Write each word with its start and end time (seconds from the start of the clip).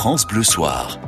France 0.00 0.24
Bleu 0.24 0.44
Soir. 0.44 1.07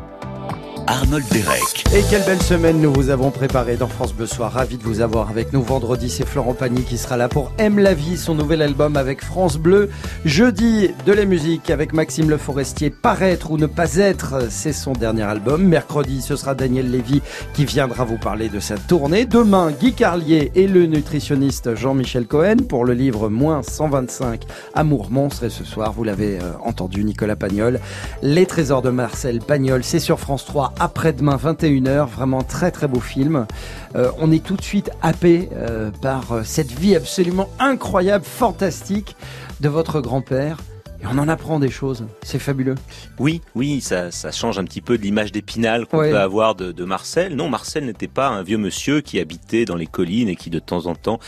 Arnold 0.91 1.25
Derek. 1.31 1.85
Et 1.95 2.03
quelle 2.11 2.25
belle 2.25 2.43
semaine 2.43 2.81
nous 2.81 2.93
vous 2.93 3.11
avons 3.11 3.31
préparé 3.31 3.77
dans 3.77 3.87
France 3.87 4.13
Bleu 4.13 4.27
Soir. 4.27 4.53
Ravi 4.53 4.77
de 4.77 4.83
vous 4.83 5.01
avoir 5.01 5.31
avec 5.31 5.53
nous. 5.53 5.63
Vendredi, 5.63 6.11
c'est 6.11 6.27
Florent 6.27 6.53
Pagny 6.53 6.83
qui 6.83 6.99
sera 6.99 7.17
là 7.17 7.29
pour 7.29 7.53
Aime 7.59 7.79
la 7.79 7.95
vie, 7.95 8.17
son 8.17 8.35
nouvel 8.35 8.61
album 8.61 8.97
avec 8.97 9.23
France 9.23 9.57
Bleu. 9.57 9.89
Jeudi, 10.25 10.91
de 11.07 11.13
la 11.13 11.27
musique 11.27 11.71
avec 11.71 11.93
Maxime 11.93 12.29
Le 12.29 12.39
Forestier. 12.39 12.91
Paraître 12.91 13.53
ou 13.53 13.57
ne 13.57 13.67
pas 13.67 13.99
être, 13.99 14.51
c'est 14.51 14.73
son 14.73 14.93
dernier 14.93 15.23
album. 15.23 15.63
Mercredi, 15.63 16.23
ce 16.23 16.35
sera 16.35 16.57
Daniel 16.57 16.91
Lévy 16.91 17.23
qui 17.55 17.67
viendra 17.67 18.05
vous 18.05 18.19
parler 18.19 18.49
de 18.49 18.59
sa 18.59 18.77
tournée. 18.77 19.27
Demain, 19.27 19.71
Guy 19.71 19.93
Carlier 19.93 20.51
et 20.57 20.67
le 20.67 20.87
nutritionniste 20.87 21.77
Jean-Michel 21.77 22.27
Cohen 22.27 22.57
pour 22.69 22.85
le 22.85 22.95
livre 22.95 23.29
Moins 23.29 23.63
125 23.63 24.43
Amour 24.75 25.13
monstre. 25.13 25.45
Et 25.45 25.51
ce 25.51 25.63
soir, 25.63 25.93
vous 25.93 26.03
l'avez 26.03 26.39
euh, 26.39 26.51
entendu, 26.65 27.05
Nicolas 27.05 27.37
Pagnol. 27.37 27.79
Les 28.23 28.47
trésors 28.47 28.83
de 28.83 28.91
Marcel 28.91 29.39
Pagnol, 29.39 29.85
c'est 29.85 30.01
sur 30.01 30.19
France 30.19 30.45
3 30.47 30.75
après-demain 30.81 31.37
21h. 31.37 32.07
Vraiment 32.09 32.43
très 32.43 32.71
très 32.71 32.89
beau 32.89 32.99
film. 33.01 33.47
Euh, 33.95 34.11
on 34.19 34.33
est 34.33 34.43
tout 34.45 34.57
de 34.57 34.63
suite 34.63 34.91
happé 35.03 35.49
euh, 35.55 35.91
par 36.03 36.33
euh, 36.33 36.43
cette 36.45 36.73
vie 36.73 36.97
absolument 36.97 37.49
incroyable, 37.61 38.25
fantastique 38.25 39.15
de 39.61 39.69
votre 39.69 40.01
grand-père. 40.01 40.59
Et 41.03 41.07
on 41.07 41.17
en 41.17 41.29
apprend 41.29 41.59
des 41.61 41.71
choses. 41.71 42.05
C'est 42.23 42.39
fabuleux. 42.39 42.75
Oui, 43.19 43.41
oui, 43.55 43.81
ça, 43.81 44.11
ça 44.11 44.31
change 44.33 44.59
un 44.59 44.65
petit 44.65 44.83
peu 44.83 44.99
de 44.99 45.03
l'image 45.03 45.33
d'épinal 45.33 45.87
qu'on 45.87 45.99
Ouais. 46.01 46.11
peut 46.11 46.19
avoir 46.19 46.55
de, 46.55 46.73
de 46.73 46.85
Marcel. 46.85 47.37
Non, 47.37 47.49
Marcel 47.49 47.87
n'était 47.87 48.07
pas 48.07 48.29
un 48.29 48.43
vieux 48.43 48.59
monsieur 48.59 49.01
qui 49.01 49.19
habitait 49.19 49.65
dans 49.65 49.77
les 49.77 49.87
collines 49.87 50.29
et 50.29 50.37
qui 50.37 50.51
de 50.51 50.59
temps 50.59 50.85
en 50.85 50.95
temps 50.95 51.19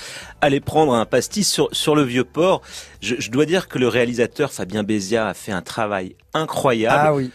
allait 0.43 0.61
prendre 0.61 0.93
un 0.93 1.07
pastis 1.07 1.51
sur, 1.51 1.71
sur 1.73 1.95
le 1.97 2.03
vieux 2.03 2.25
port. 2.25 2.61
Je, 3.01 3.15
je 3.19 3.31
dois 3.31 3.47
dire 3.47 3.67
que 3.67 3.79
le 3.79 3.89
réalisateur 3.89 4.53
Fabien 4.53 4.83
Béziat 4.83 5.27
a 5.29 5.33
fait 5.33 5.53
un 5.53 5.63
travail 5.63 6.17
incroyable, 6.35 7.03
Ah 7.07 7.15
oui. 7.15 7.31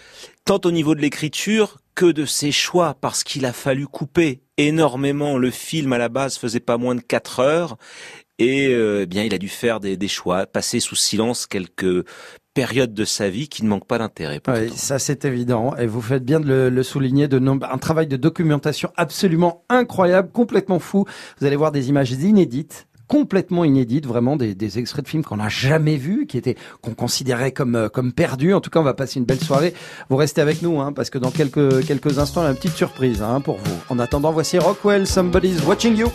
tant 0.46 0.60
au 0.64 0.70
niveau 0.70 0.94
de 0.94 1.02
l'écriture 1.02 1.80
que 1.98 2.06
de 2.12 2.26
ses 2.26 2.52
choix, 2.52 2.94
parce 3.02 3.24
qu'il 3.24 3.44
a 3.48 3.52
fallu 3.54 3.88
couper 3.88 4.44
énormément. 4.58 5.40
Le 5.40 5.50
film 5.50 5.94
à 5.94 5.98
la 5.98 6.10
base 6.10 6.38
faisait 6.38 6.60
pas 6.60 6.78
moins 6.78 6.94
de 6.94 7.02
4 7.02 7.40
heures. 7.40 7.78
Et 8.38 8.68
euh, 8.68 9.02
eh 9.02 9.06
bien, 9.08 9.24
il 9.24 9.34
a 9.34 9.40
dû 9.40 9.50
faire 9.50 9.80
des, 9.80 9.98
des 9.98 10.08
choix, 10.08 10.46
passer 10.46 10.80
sous 10.80 10.96
silence 10.96 11.48
quelques 11.48 12.06
périodes 12.54 12.94
de 12.94 13.04
sa 13.04 13.30
vie 13.30 13.50
qui 13.50 13.64
ne 13.64 13.70
manquent 13.70 13.88
pas 13.88 13.98
d'intérêt. 13.98 14.40
Oui, 14.48 14.70
ça 14.76 15.00
c'est 15.00 15.26
évident. 15.26 15.76
Et 15.78 15.88
vous 15.88 16.02
faites 16.02 16.24
bien 16.24 16.40
de 16.40 16.46
le, 16.48 16.70
le 16.70 16.84
souligner. 16.84 17.28
De 17.28 17.40
nom- 17.40 17.60
un 17.64 17.78
travail 17.80 18.06
de 18.06 18.16
documentation 18.16 18.92
absolument 18.96 19.64
incroyable, 19.68 20.32
complètement 20.32 20.78
fou. 20.80 21.06
Vous 21.40 21.48
allez 21.48 21.56
voir 21.56 21.72
des 21.72 21.90
images 21.90 22.12
inédites 22.12 22.88
complètement 23.08 23.64
inédites, 23.64 24.06
vraiment 24.06 24.36
des, 24.36 24.80
extraits 24.80 25.06
de 25.06 25.10
films 25.10 25.24
qu'on 25.24 25.38
n'a 25.38 25.50
jamais 25.50 25.96
vus, 25.98 26.26
qui 26.28 26.38
étaient 26.38 26.56
qu'on 26.82 26.94
considérait 26.94 27.52
comme 27.52 27.76
euh, 27.76 27.90
comme 27.90 28.12
perdus. 28.12 28.54
En 28.54 28.62
tout 28.62 28.70
cas, 28.70 28.80
on 28.80 28.84
va 28.84 28.94
passer 28.94 29.20
une 29.20 29.26
belle 29.26 29.40
soirée. 29.40 29.74
Vous 30.10 30.18
restez 30.18 30.42
avec 30.42 30.62
nous, 30.62 30.80
hein, 30.80 30.94
parce 30.94 31.10
que 31.10 31.18
dans 31.18 31.32
quelques 31.32 31.86
quelques 31.86 32.20
instants, 32.20 32.44
a 32.44 32.50
une 32.50 32.56
petite 32.56 32.74
surprise 32.74 33.22
hein, 33.22 33.42
pour 33.42 33.58
vous. 33.58 33.78
En 33.90 34.00
attendant, 34.00 34.32
voici 34.32 34.58
Rockwell, 34.60 35.08
Somebody's 35.08 35.64
Watching 35.66 35.96
You. 35.96 36.12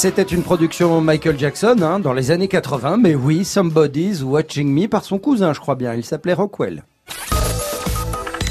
C'était 0.00 0.22
une 0.22 0.44
production 0.44 1.00
Michael 1.00 1.36
Jackson 1.36 1.74
hein, 1.82 1.98
dans 1.98 2.12
les 2.12 2.30
années 2.30 2.46
80, 2.46 2.98
mais 2.98 3.16
oui, 3.16 3.44
Somebody's 3.44 4.22
Watching 4.22 4.72
Me 4.72 4.86
par 4.86 5.02
son 5.02 5.18
cousin, 5.18 5.52
je 5.52 5.58
crois 5.58 5.74
bien. 5.74 5.92
Il 5.94 6.04
s'appelait 6.04 6.34
Rockwell. 6.34 6.84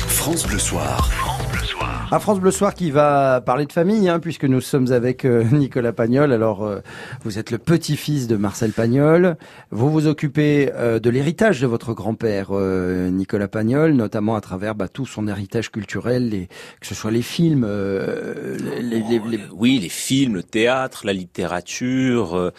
France 0.10 0.46
Bleu 0.46 0.60
Soir. 0.60 1.10
À 2.10 2.20
France 2.22 2.40
Bleu 2.40 2.52
Soir 2.52 2.74
qui 2.74 2.90
va 2.90 3.42
parler 3.42 3.66
de 3.66 3.74
famille, 3.74 4.08
hein, 4.08 4.20
puisque 4.22 4.46
nous 4.46 4.62
sommes 4.62 4.94
avec 4.94 5.26
euh, 5.26 5.44
Nicolas 5.52 5.92
Pagnol. 5.92 6.32
Alors, 6.32 6.64
euh, 6.66 6.80
vous 7.26 7.38
êtes 7.38 7.52
le 7.52 7.58
petit-fils 7.58 8.28
de 8.28 8.38
Marcel 8.38 8.72
Pagnol. 8.72 9.36
Vous 9.72 9.92
vous 9.92 10.08
occupez 10.08 10.72
euh, 10.74 11.00
de 11.00 11.10
l'héritage 11.10 11.60
de 11.60 11.68
votre 11.68 11.94
grand-père, 11.94 12.48
euh, 12.52 13.10
Nicolas 13.10 13.50
Pagnol, 13.50 13.92
notamment 13.92 14.38
à 14.38 14.42
travers 14.42 14.74
bah, 14.74 14.88
tout 14.88 15.06
son 15.06 15.28
héritage 15.28 15.70
culturel, 15.70 16.30
les, 16.30 16.48
que 16.80 16.88
ce 16.88 16.96
soit 16.96 17.12
les 17.12 17.22
films, 17.22 17.66
euh, 17.68 18.56
les, 18.82 19.02
les- 19.02 19.20
les- 19.20 19.40
Oui, 19.52 19.78
les 19.82 19.90
films, 19.90 20.36
le 20.36 20.44
théâtre, 20.44 21.02
la 21.06 21.12
littérature, 21.14 22.54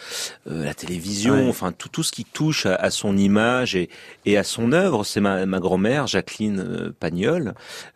la 0.45 0.73
télévision, 0.75 1.33
Ouais. 1.33 1.49
enfin 1.49 1.71
tout, 1.71 1.89
tout 1.89 2.03
ce 2.03 2.11
qui 2.11 2.23
touche 2.23 2.67
à, 2.67 2.75
à 2.75 2.91
son 2.91 3.17
image 3.17 3.75
et, 3.75 3.89
et 4.25 4.37
à 4.37 4.43
son 4.43 4.73
œuvre. 4.73 5.03
C'est 5.03 5.21
ma, 5.21 5.47
ma 5.47 5.59
grand-mère, 5.59 6.05
Jacqueline 6.05 6.91
Pagnol, 6.99 7.55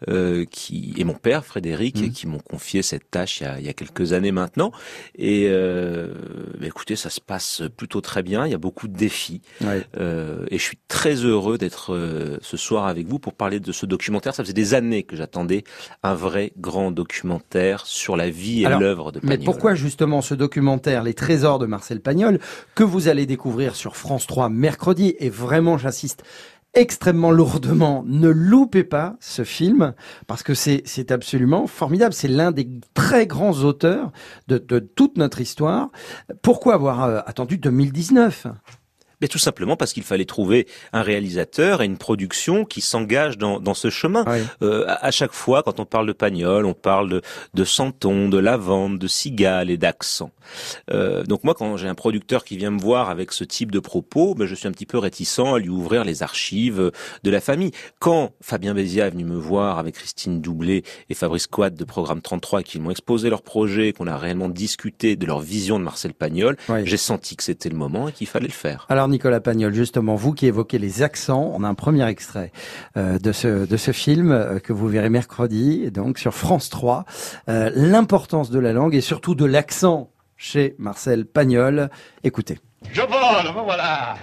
euh, 0.10 0.46
qui 0.50 0.96
et 0.98 1.04
mon 1.04 1.14
père, 1.14 1.43
Frédéric, 1.44 2.02
Mhm. 2.02 2.12
qui 2.12 2.28
m'ont 2.28 2.40
confié 2.40 2.82
cette 2.82 3.12
tâche 3.12 3.42
il 3.42 3.44
y 3.44 3.48
a, 3.48 3.60
il 3.60 3.66
y 3.66 3.70
a 3.70 3.74
quelques 3.74 4.14
années 4.14 4.32
maintenant. 4.32 4.72
Et 5.16 5.48
euh, 5.50 6.14
bah, 6.60 6.66
écoutez, 6.68 6.96
ça 6.96 7.10
se 7.10 7.22
passe 7.22 7.62
plutôt 7.78 8.02
très 8.02 8.24
bien. 8.24 8.46
Il 8.46 8.52
y 8.52 8.56
a 8.56 8.58
beaucoup 8.58 8.88
de 8.88 8.96
défis. 8.98 9.42
ouais. 9.62 9.86
Euh, 10.00 10.46
et 10.50 10.58
je 10.58 10.64
suis 10.64 10.78
très 10.88 11.14
heureux 11.16 11.58
d'être 11.58 11.94
euh, 11.94 12.38
ce 12.42 12.58
soir 12.58 12.88
avec 12.88 13.08
vous 13.08 13.20
pour 13.20 13.34
parler 13.34 13.60
de 13.60 13.72
ce 13.72 13.86
documentaire. 13.86 14.34
Ça 14.34 14.44
faisait 14.44 14.54
des 14.54 14.74
années 14.74 15.04
que 15.04 15.16
j'attendais 15.16 15.64
un 16.02 16.14
vrai 16.16 16.52
grand 16.58 16.92
documentaire 16.92 17.86
sur 17.86 18.16
la 18.18 18.30
vie 18.30 18.64
et 18.64 18.70
l'œuvre 18.70 19.12
de 19.12 19.20
Mais 19.24 19.32
Pagnol. 19.38 19.46
pourquoi 19.46 19.76
justement 19.76 20.22
ce 20.22 20.34
documentaire 20.34 21.04
Les 21.04 21.14
Trésors 21.14 21.60
de 21.60 21.66
Marcel 21.66 22.00
Pagnol 22.02 22.40
que 22.76 22.84
vous 22.84 23.08
allez 23.08 23.26
découvrir 23.26 23.76
sur 23.76 23.96
France 23.98 24.26
3 24.28 24.50
mercredi? 24.50 25.16
Et 25.20 25.30
vraiment 25.30 25.78
j'insiste 25.78 26.24
extrêmement 26.74 27.32
lourdement, 27.32 28.04
ne 28.08 28.30
loupez 28.30 28.84
pas 28.84 29.16
ce 29.20 29.44
film 29.44 29.94
parce 30.28 30.44
que 30.44 30.54
c'est 30.54 31.12
absolument 31.12 31.68
formidable. 31.68 32.14
C'est 32.14 32.28
l'un 32.28 32.52
des 32.52 32.68
très 32.94 33.28
grands 33.28 33.64
auteurs 33.64 34.12
de, 34.48 34.58
de 34.58 34.80
toute 34.80 35.18
notre 35.18 35.42
histoire. 35.42 35.90
Pourquoi 36.42 36.74
avoir 36.76 37.04
euh, 37.04 37.20
attendu 37.26 37.58
2019 37.58 38.48
Mais 39.24 39.30
tout 39.30 39.40
simplement 39.40 39.78
parce 39.78 39.94
qu'il 39.94 40.04
fallait 40.04 40.26
trouver 40.26 40.68
un 40.92 41.02
réalisateur 41.02 41.82
et 41.82 41.86
une 41.86 41.98
production 41.98 42.66
qui 42.66 42.82
s'engage 42.82 43.38
dans, 43.38 43.62
dans 43.62 43.74
ce 43.74 43.90
chemin. 43.90 44.26
Ouais. 44.26 44.44
Euh, 44.62 44.84
à, 44.86 45.06
à 45.06 45.12
chaque 45.12 45.32
fois, 45.32 45.64
quand 45.64 45.80
on 45.80 45.86
parle 45.86 46.08
de 46.08 46.12
Pagnol, 46.12 46.66
on 46.66 46.74
parle 46.74 47.08
de, 47.08 47.22
de 47.54 47.64
Santon, 47.64 48.28
de 48.28 48.38
Lavande, 48.38 49.00
de 49.00 49.08
Cigale 49.08 49.70
et 49.70 49.78
d'accent. 49.78 50.32
Euh, 50.92 51.24
donc 51.24 51.46
moi, 51.46 51.54
quand 51.54 51.78
j'ai 51.78 51.88
un 51.88 51.96
producteur 51.96 52.44
qui 52.44 52.58
vient 52.58 52.72
me 52.72 52.82
voir 52.82 53.10
avec 53.10 53.32
ce 53.32 53.46
type 53.46 53.72
de 53.72 53.80
propos, 53.80 54.36
ben, 54.36 54.46
je 54.46 54.56
suis 54.56 54.68
un 54.68 54.74
petit 54.74 54.86
peu 54.86 54.98
réticent 54.98 55.40
à 55.40 55.58
lui 55.58 55.70
ouvrir 55.70 56.04
les 56.04 56.22
archives 56.22 56.92
de 57.24 57.32
la 57.32 57.40
famille. 57.40 57.72
Quand 58.00 58.32
Fabien 58.42 58.74
Béziat 58.74 59.08
est 59.08 59.12
venu 59.12 59.24
me 59.24 59.38
voir 59.38 59.80
avec 59.80 59.96
Christine 59.96 60.42
Doublé 60.42 60.84
et 61.10 61.14
Fabrice 61.14 61.48
Quad 61.48 61.76
de 61.76 61.84
Programme 61.86 62.22
33 62.22 62.60
et 62.60 62.64
qu'ils 62.66 62.82
m'ont 62.82 62.92
exposé 62.92 63.30
leur 63.30 63.42
projet, 63.42 63.94
qu'on 63.94 64.08
a 64.08 64.18
réellement 64.18 64.50
discuté 64.50 65.16
de 65.16 65.26
leur 65.26 65.40
vision 65.40 65.80
de 65.80 65.86
Marcel 65.86 66.14
Pagnol, 66.14 66.58
j'ai 66.84 66.98
senti 66.98 67.38
que 67.38 67.44
c'était 67.44 67.70
le 67.70 67.78
moment 67.78 68.10
et 68.10 68.12
qu'il 68.12 68.28
fallait 68.28 68.48
le 68.48 68.52
faire. 68.52 68.86
Alors 68.90 69.08
Nicolas 69.14 69.40
Pagnol, 69.40 69.72
justement, 69.76 70.16
vous 70.16 70.34
qui 70.34 70.48
évoquez 70.48 70.80
les 70.80 71.04
accents, 71.04 71.52
on 71.54 71.64
a 71.64 71.68
un 71.68 71.76
premier 71.76 72.04
extrait 72.08 72.52
euh, 72.98 73.20
de 73.20 73.32
ce 73.32 73.68
de 73.68 73.78
ce 73.78 73.92
film 73.92 74.32
euh, 74.32 74.58
que 74.58 74.74
vous 74.74 74.88
verrez 74.88 75.12
mercredi, 75.12 75.92
donc 75.92 76.18
sur 76.18 76.34
France 76.34 76.72
3. 76.72 77.06
Euh, 77.48 77.70
L'importance 77.76 78.50
de 78.50 78.58
la 78.58 78.74
langue 78.74 78.96
et 78.96 79.02
surtout 79.02 79.36
de 79.36 79.46
l'accent 79.46 80.10
chez 80.36 80.74
Marcel 80.80 81.26
Pagnol. 81.28 81.92
Écoutez. 82.24 82.58
Je 82.92 83.02
vole, 83.02 83.56
me 83.56 83.62
voilà. 83.64 84.16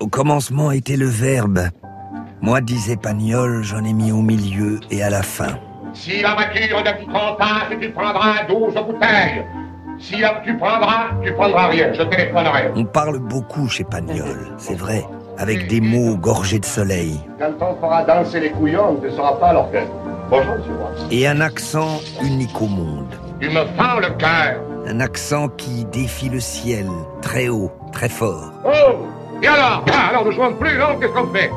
Au 0.00 0.08
commencement 0.08 0.70
était 0.70 0.98
le 0.98 1.06
verbe. 1.06 1.70
Moi, 2.42 2.60
disait 2.60 2.96
Pagnol, 2.96 3.62
j'en 3.62 3.84
ai 3.84 3.94
mis 3.94 4.12
au 4.12 4.20
milieu 4.20 4.80
et 4.90 5.02
à 5.02 5.08
la 5.08 5.22
fin. 5.22 5.58
Si 5.94 6.20
la 6.20 6.34
voiture 6.34 6.84
ne 6.84 7.00
t'y 7.00 7.06
prend 7.06 7.36
pas, 7.36 7.62
tu 7.70 7.90
prendras 7.90 8.44
12 8.46 8.74
bouteilles. 8.86 9.46
Si 10.04 10.16
tu 10.44 10.56
prendras, 10.58 11.06
tu 11.24 11.32
prendras 11.32 11.68
rien. 11.68 11.92
Je 11.94 12.02
téléphonerai. 12.02 12.72
On 12.76 12.84
parle 12.84 13.18
beaucoup 13.20 13.68
chez 13.68 13.84
Pagnol, 13.84 14.52
c'est 14.58 14.74
vrai, 14.76 15.02
avec 15.38 15.66
des 15.66 15.80
mots 15.80 16.14
gorgés 16.16 16.58
de 16.58 16.64
soleil. 16.66 17.18
Quand 17.38 17.52
on 17.60 17.74
fera 17.80 18.04
danser 18.04 18.40
les 18.40 18.50
couillons, 18.50 18.96
tu 19.00 19.06
ne 19.06 19.12
seras 19.12 19.32
pas 19.36 19.54
l'orgueil. 19.54 19.86
Bonjour, 20.28 20.54
monsieur. 20.58 20.74
Et 21.10 21.26
un 21.26 21.40
accent 21.40 22.00
unique 22.22 22.60
au 22.60 22.66
monde. 22.66 23.14
Tu 23.40 23.48
me 23.48 23.64
fends 23.78 23.98
le 23.98 24.10
cœur. 24.18 24.60
Un 24.86 25.00
accent 25.00 25.48
qui 25.48 25.86
défie 25.86 26.28
le 26.28 26.40
ciel, 26.40 26.86
très 27.22 27.48
haut, 27.48 27.72
très 27.90 28.10
fort. 28.10 28.52
Oh 28.66 29.06
Et 29.42 29.46
alors? 29.46 29.84
Ah, 29.90 30.08
Alors, 30.10 30.26
ne 30.26 30.32
jouons 30.32 30.52
plus, 30.54 30.76
non 30.76 30.98
Qu'est-ce 31.00 31.12
qu'on 31.12 31.32
fait 31.32 31.50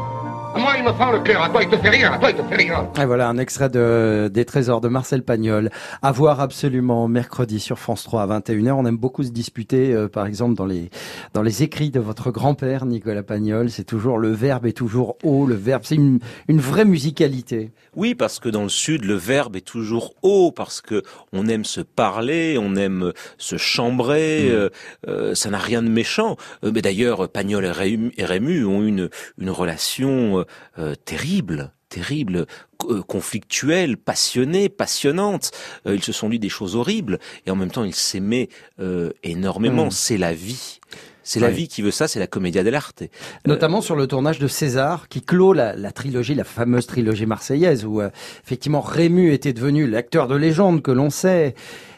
À 0.58 0.60
moi, 0.60 0.74
il 0.76 0.84
me 0.84 0.92
fend 0.92 1.12
le 1.12 1.20
cœur? 1.20 1.44
À 1.44 1.50
toi, 1.50 1.62
il 1.62 1.70
te 1.70 1.78
fait 1.78 1.90
rien. 1.90 2.12
À 2.14 2.18
toi, 2.18 2.32
il 2.32 2.36
te 2.36 2.42
fait 2.42 2.56
rien. 2.56 2.90
Et 3.00 3.06
voilà 3.06 3.30
un 3.30 3.38
extrait 3.38 3.70
de 3.70 4.28
des 4.34 4.44
trésors 4.44 4.82
de 4.82 4.88
Marcel 4.88 5.22
Pagnol. 5.22 5.70
À 6.02 6.12
voir 6.12 6.40
absolument 6.40 7.08
mercredi 7.08 7.60
sur 7.60 7.78
France 7.78 8.04
3 8.04 8.24
à 8.24 8.40
21h. 8.40 8.72
On 8.72 8.88
aime 8.88 8.98
beaucoup 8.98 9.22
se 9.22 9.30
disputer, 9.30 9.94
euh, 9.94 10.08
par 10.08 10.26
exemple 10.26 10.56
dans 10.56 10.66
les 10.66 10.90
dans 11.36 11.44
les 11.44 11.62
écrits 11.62 11.92
de 11.92 12.00
votre 12.00 12.32
grand-père 12.32 12.88
Nicolas 12.88 13.22
Pagnol. 13.22 13.70
C'est 13.70 13.84
toujours 13.84 14.18
le 14.18 14.32
verbe 14.32 14.66
est 14.66 14.72
toujours 14.72 15.20
haut. 15.24 15.46
Le 15.46 15.54
verbe, 15.54 15.84
c'est 15.86 15.94
une 15.94 16.18
une 16.48 16.60
vraie 16.60 16.86
musicalité. 16.86 17.72
Oui, 17.96 18.16
parce 18.16 18.40
que 18.40 18.50
dans 18.50 18.64
le 18.64 18.70
sud, 18.70 19.06
le 19.06 19.14
verbe 19.16 19.56
est 19.56 19.66
toujours 19.66 20.16
haut, 20.24 20.52
parce 20.52 20.82
que 20.82 21.04
on 21.34 21.48
aime 21.48 21.66
se 21.66 21.82
parler, 21.82 22.58
on 22.60 22.76
aime 22.76 23.12
se 23.38 23.58
chambrer. 23.58 24.50
euh, 24.50 24.70
euh, 25.08 25.36
ça 25.36 25.52
n'a 25.52 25.58
rien 25.60 25.84
de 25.84 25.90
méchant. 25.90 26.36
Euh, 26.64 26.72
mais 26.74 26.82
d'ailleurs, 26.82 27.30
Pagnol 27.30 27.64
et 27.66 27.72
Rému, 27.72 28.12
et 28.18 28.26
Rému 28.26 28.66
ont 28.66 28.82
une 28.84 29.10
une 29.40 29.50
relation 29.52 30.46
euh, 30.78 30.88
euh, 30.88 30.96
terrible. 30.96 31.72
Terrible, 31.90 32.48
euh, 32.90 33.02
conflictuelle, 33.02 33.96
passionnée, 33.96 34.68
passionnante. 34.68 35.52
Euh, 35.86 35.96
ils 35.96 36.04
se 36.04 36.12
sont 36.12 36.28
dit 36.28 36.38
des 36.38 36.50
choses 36.50 36.76
horribles 36.76 37.18
et 37.46 37.52
en 37.52 37.56
même 37.56 37.72
temps 37.72 37.86
ils 37.86 37.96
s'aimaient 37.96 38.50
euh, 38.82 39.12
énormément. 39.24 39.86
Mm. 39.86 39.92
C'est 39.92 40.18
la 40.18 40.34
vie. 40.34 40.82
C'est 41.24 41.42
la 41.42 41.50
vie 41.50 41.68
qui 41.68 41.82
veut 41.82 41.92
ça, 41.92 42.08
c'est 42.08 42.20
la 42.20 42.28
commedia 42.28 42.64
dell'arte. 42.64 43.04
Notamment 43.46 43.82
sur 43.82 43.98
le 43.98 44.08
tournage 44.08 44.40
de 44.40 44.48
César, 44.48 45.10
qui 45.10 45.22
clôt 45.22 45.52
la, 45.52 45.76
la 45.76 45.92
trilogie, 45.92 46.36
la 46.36 46.46
fameuse 46.46 46.88
trilogie 46.88 47.26
marseillaise, 47.26 47.86
où 47.86 48.00
euh, 48.00 48.10
effectivement 48.46 48.80
Rému 48.80 49.34
était 49.34 49.52
devenu 49.52 49.88
l'acteur 49.88 50.30
de 50.30 50.36
légende 50.36 50.82
que 50.82 50.92
l'on 50.92 51.10
sait. 51.10 51.54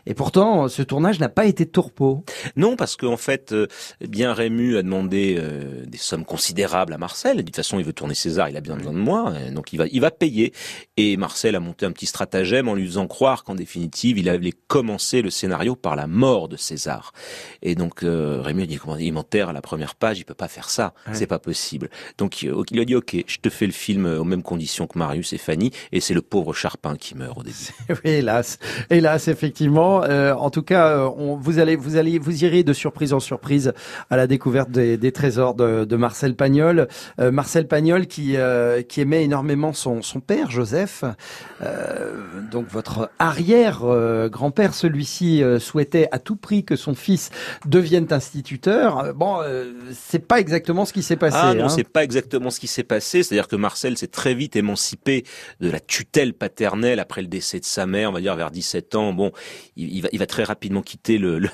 Et 0.10 0.14
pourtant, 0.16 0.68
ce 0.68 0.82
tournage 0.82 1.20
n'a 1.20 1.30
pas 1.30 1.46
été 1.46 1.66
tourpeau. 1.66 2.26
Non, 2.56 2.76
parce 2.76 2.98
qu'en 2.98 3.16
fait, 3.16 3.54
euh, 3.54 3.68
eh 4.02 4.08
bien 4.08 4.34
Rému 4.34 4.76
a 4.78 4.82
demandé 4.84 5.36
euh, 5.40 5.86
des 5.86 5.98
sommes 6.00 6.26
considérables 6.26 6.92
à 6.94 6.98
Marcel. 6.98 7.38
De 7.38 7.42
toute 7.44 7.56
façon, 7.56 7.80
il 7.80 7.86
veut 7.86 7.94
tourner 7.94 8.16
César, 8.16 8.50
il 8.50 8.58
a 8.58 8.62
bien 8.62 8.76
besoin 8.76 8.92
de 8.94 8.98
moi, 8.98 9.32
euh, 9.32 9.52
donc 9.52 9.72
il 9.72 9.78
va, 9.78 9.86
il 9.92 10.02
va 10.02 10.12
payer. 10.12 10.52
Et 10.98 11.16
Marcel 11.16 11.56
a 11.56 11.60
monté 11.60 11.86
un 11.86 11.92
petit 11.92 12.08
stratagème 12.08 12.68
en 12.68 12.74
lui 12.74 12.86
faisant 12.88 13.08
croire 13.08 13.44
qu'en 13.44 13.56
définitive, 13.56 14.18
il 14.18 14.28
allait 14.30 14.54
commencer 14.68 15.22
le 15.22 15.30
scénario 15.30 15.76
par 15.76 15.96
la 15.96 16.08
mort 16.08 16.50
de 16.50 16.58
César. 16.58 17.14
Et 17.62 17.76
donc 17.76 18.04
euh, 18.04 18.42
Rému 18.42 18.64
a 18.64 18.66
dit 18.66 18.80
il 19.00 19.14
m'enterre 19.14 19.50
à 19.50 19.54
la 19.54 19.62
première 19.62 19.94
page, 19.96 20.20
il 20.20 20.26
peut 20.26 20.34
pas 20.34 20.48
faire 20.48 20.70
ça, 20.70 20.94
Ouais. 21.08 21.14
c'est 21.14 21.28
pas 21.28 21.40
possible. 21.40 21.90
Donc 22.18 22.42
il 22.42 22.52
il 22.72 22.80
a 22.80 22.86
dit 22.86 22.96
ok, 22.96 23.16
je 23.28 23.38
te 23.38 23.50
fais 23.50 23.68
le 23.68 23.72
film 23.72 24.06
aux 24.06 24.24
mêmes 24.24 24.42
conditions 24.44 24.88
que 24.88 24.98
Marius 24.98 25.34
et 25.34 25.38
Fanny, 25.38 25.72
et 25.92 26.00
c'est 26.02 26.14
le 26.16 26.22
pauvre 26.24 26.54
Charpin 26.54 26.96
qui 26.96 27.16
meurt 27.16 27.38
au 27.38 27.44
début. 27.44 27.56
Oui, 27.90 28.12
hélas, 28.12 28.58
hélas, 28.90 29.28
effectivement. 29.28 29.99
Euh, 30.04 30.34
en 30.34 30.50
tout 30.50 30.62
cas, 30.62 30.88
euh, 30.88 31.10
on, 31.18 31.36
vous 31.36 31.60
allez, 31.60 31.76
vous 31.76 31.96
allez, 31.96 32.20
vous 32.20 32.44
irez 32.44 32.64
de 32.64 32.74
surprise 32.74 33.14
en 33.14 33.20
surprise 33.20 33.74
à 34.10 34.18
la 34.18 34.28
découverte 34.28 34.70
des, 34.72 34.98
des 34.98 35.12
trésors 35.12 35.56
de, 35.56 35.86
de 35.86 35.96
Marcel 35.96 36.36
Pagnol. 36.36 36.88
Euh, 37.20 37.32
Marcel 37.32 37.68
Pagnol 37.68 38.08
qui 38.08 38.38
euh, 38.38 38.82
qui 38.82 39.02
aimait 39.02 39.24
énormément 39.24 39.74
son 39.74 40.02
son 40.02 40.20
père 40.20 40.52
Joseph. 40.52 41.04
Donc 42.52 42.68
votre 42.70 43.12
arrière 43.20 43.82
grand-père, 44.32 44.74
celui-ci 44.74 45.44
souhaitait 45.60 46.08
à 46.12 46.20
tout 46.20 46.36
prix 46.36 46.64
que 46.64 46.76
son 46.76 46.96
fils 46.96 47.30
devienne 47.66 48.08
instituteur. 48.12 49.14
Bon, 49.14 49.40
c'est 49.94 50.26
pas 50.26 50.40
exactement 50.40 50.86
ce 50.86 50.94
qui 50.94 51.04
s'est 51.04 51.16
passé. 51.16 51.38
Ah 51.40 51.54
non, 51.54 51.66
hein. 51.66 51.70
c'est 51.70 51.88
pas 51.88 52.04
exactement 52.04 52.50
ce 52.50 52.60
qui 52.60 52.68
s'est 52.68 52.84
passé. 52.84 53.24
C'est-à-dire 53.24 53.48
que 53.48 53.56
Marcel 53.56 53.98
s'est 53.98 54.08
très 54.08 54.34
vite 54.34 54.56
émancipé 54.56 55.26
de 55.60 55.70
la 55.70 55.80
tutelle 55.80 56.34
paternelle 56.34 57.00
après 57.00 57.22
le 57.22 57.28
décès 57.28 57.60
de 57.60 57.66
sa 57.66 57.86
mère, 57.86 58.10
on 58.10 58.14
va 58.14 58.22
dire 58.22 58.36
vers 58.36 58.52
17 58.52 58.96
ans. 58.96 59.14
Bon, 59.14 59.32
il, 59.82 59.96
il 59.98 60.02
va, 60.02 60.10
il 60.12 60.20
va 60.20 60.26
très 60.26 60.44
rapidement 60.44 60.82
quitter 60.82 61.18
le, 61.18 61.40
le, 61.40 61.50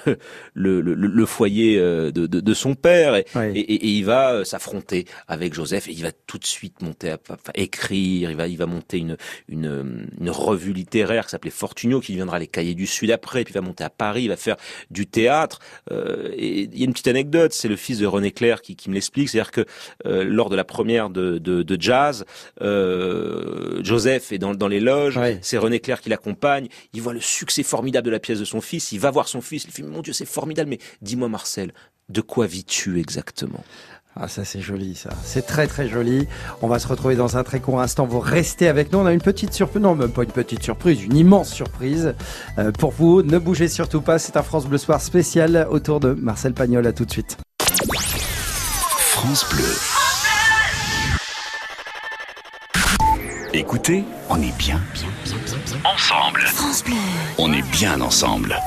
le, 0.53 0.82
le- 0.82 0.94
le 0.96 1.25
foyer 1.25 1.77
euh, 1.77 2.12
de, 2.12 2.27
de, 2.27 2.39
de 2.39 2.53
son 2.53 2.75
père 2.75 3.15
et, 3.15 3.25
et, 3.55 3.60
et- 3.60 3.74
et 3.86 3.89
il 3.89 4.05
va 4.05 4.34
euh, 4.34 4.44
s'affronter 4.44 5.05
avec 5.27 5.53
Joseph 5.53 5.88
et 5.88 5.91
il 5.91 6.01
va 6.03 6.12
tout 6.12 6.38
de 6.38 6.46
suite 6.46 6.82
monter 6.82 7.12
à 7.12 7.17
enfin, 7.29 7.51
écrire, 7.55 8.32
il 8.32 8.38
va, 8.38 8.48
il 8.48 8.58
va 8.58 8.65
monter 8.65 8.98
une, 8.98 9.17
une, 9.48 10.08
une 10.20 10.29
revue 10.29 10.74
littéraire 10.74 11.25
qui 11.25 11.32
s'appelait 11.32 11.51
Fortunio 11.51 12.00
qui 12.00 12.12
deviendra 12.13 12.39
les 12.39 12.48
Cahiers 12.48 12.75
du 12.75 12.88
Sud 12.88 13.12
après, 13.12 13.44
puis 13.44 13.51
il 13.53 13.55
va 13.60 13.62
monter 13.62 13.84
à 13.84 13.89
Paris, 13.89 14.24
il 14.24 14.29
va 14.29 14.38
faire 14.38 14.55
du 14.89 15.05
théâtre. 15.08 15.60
Euh, 15.91 16.29
et 16.36 16.62
il 16.63 16.77
y 16.79 16.82
a 16.82 16.86
une 16.86 16.94
petite 16.94 17.08
anecdote, 17.08 17.53
c'est 17.53 17.67
le 17.67 17.75
fils 17.75 18.00
de 18.00 18.05
René 18.05 18.32
Clair 18.32 18.62
qui, 18.62 18.75
qui 18.75 18.89
me 18.89 18.96
l'explique, 18.96 19.29
c'est-à-dire 19.29 19.51
que 19.51 19.65
euh, 20.05 20.24
lors 20.24 20.50
de 20.50 20.55
la 20.55 20.63
première 20.63 21.10
de, 21.10 21.38
de, 21.38 21.63
de 21.63 21.82
jazz, 21.82 22.25
euh, 22.62 23.82
Joseph 23.84 24.32
est 24.32 24.38
dans, 24.38 24.53
dans 24.53 24.67
les 24.67 24.79
loges, 24.79 25.17
Ouais. 25.17 25.39
c'est 25.41 25.58
René 25.58 25.79
Clair 25.79 26.01
qui 26.01 26.10
l'accompagne, 26.10 26.67
il 26.94 27.01
voit 27.01 27.13
le 27.13 27.20
succès 27.22 27.63
formidable 27.63 28.05
de 28.05 28.12
la 28.12 28.14
pièce 28.19 28.39
de 28.39 28.45
son 28.45 28.62
fils, 28.62 28.91
il 28.91 29.00
va 29.00 29.12
voir 29.12 29.27
son 29.27 29.41
fils, 29.41 29.65
il 29.65 29.72
fait 29.72 29.84
mon 29.84 30.01
Dieu 30.01 30.13
c'est 30.13 30.25
formidable, 30.25 30.69
mais 30.69 30.79
dis-moi 31.01 31.29
Marcel, 31.29 31.74
de 32.10 32.22
quoi 32.22 32.48
vis-tu 32.48 33.00
exactement? 33.00 33.63
Ah 34.17 34.29
ça 34.29 34.45
c'est 34.45 34.62
joli 34.62 34.95
ça, 34.95 35.10
c'est 35.24 35.45
très 35.45 35.67
très 35.67 35.89
joli. 35.89 36.25
On 36.62 36.67
va 36.69 36.79
se 36.79 36.88
retrouver 36.88 37.17
dans 37.17 37.36
un 37.36 37.43
très 37.43 37.60
court 37.60 37.81
instant, 37.81 38.05
vous 38.05 38.22
restez 38.22 38.69
avec 38.69 38.93
nous, 38.93 39.00
on 39.00 39.05
a 39.05 39.12
une 39.12 39.22
petite 39.22 39.53
surprise, 39.53 39.81
non 39.81 39.93
même 39.93 40.12
pas 40.12 40.24
une 40.24 40.31
petite 40.31 40.63
surprise, 40.63 41.03
une 41.03 41.17
immense 41.17 41.51
surprise 41.51 42.13
euh, 42.57 42.72
pour 42.72 42.91
vous. 42.91 43.24
Ne 43.24 43.39
bougez 43.39 43.67
surtout 43.67 44.01
pas, 44.01 44.17
c'est 44.17 44.38
un 44.38 44.43
France 44.43 44.67
Bleu 44.67 44.77
Soir 44.77 45.01
spécial 45.01 45.67
autour 45.69 46.00
de 46.00 46.13
Marcel 46.13 46.53
Pagnol, 46.53 46.88
à 46.88 46.93
tout 46.93 47.03
de 47.03 47.12
suite. 47.12 47.38
France 48.98 49.45
Bleu. 49.50 49.65
Écoutez, 53.53 54.03
on 54.29 54.41
est 54.41 54.57
bien, 54.57 54.81
bien 54.93 55.10
ensemble. 55.94 56.42
France 56.42 56.84
Bleu. 56.84 56.96
On 57.38 57.54
est 57.54 57.62
bien 57.72 58.01
ensemble. 58.01 58.60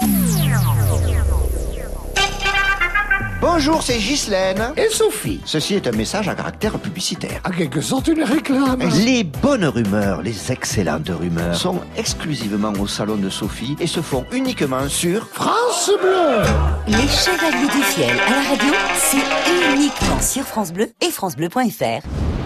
Bonjour, 3.41 3.83
c'est 3.83 3.99
Ghislaine. 3.99 4.73
Et 4.77 4.89
Sophie. 4.89 5.41
Ceci 5.45 5.75
est 5.75 5.87
un 5.87 5.93
message 5.93 6.29
à 6.29 6.35
caractère 6.35 6.79
publicitaire. 6.79 7.41
En 7.45 7.51
quelque 7.51 7.81
sorte, 7.81 8.09
une 8.09 8.23
réclame. 8.23 8.83
Les 9.05 9.25
bonnes 9.25 9.65
rumeurs, 9.65 10.23
les 10.23 10.53
excellentes 10.53 11.09
rumeurs, 11.09 11.55
sont 11.55 11.81
exclusivement 11.97 12.73
au 12.81 12.87
salon 12.87 13.17
de 13.17 13.31
Sophie 13.31 13.77
et 13.81 13.87
se 13.87 14.01
font 14.01 14.25
uniquement 14.33 14.89
sur 14.89 15.29
France 15.29 15.91
Bleu. 16.01 16.43
Les 16.87 17.09
Chevaliers 17.09 17.69
du 17.73 17.83
Fiel 17.83 18.17
à 18.27 18.31
la 18.31 18.49
radio, 18.49 18.75
c'est 18.97 19.75
uniquement 19.75 20.21
sur 20.21 20.45
France 20.45 20.73
Bleu 20.73 20.93
et 21.01 21.11
francebleu.fr. 21.11 22.38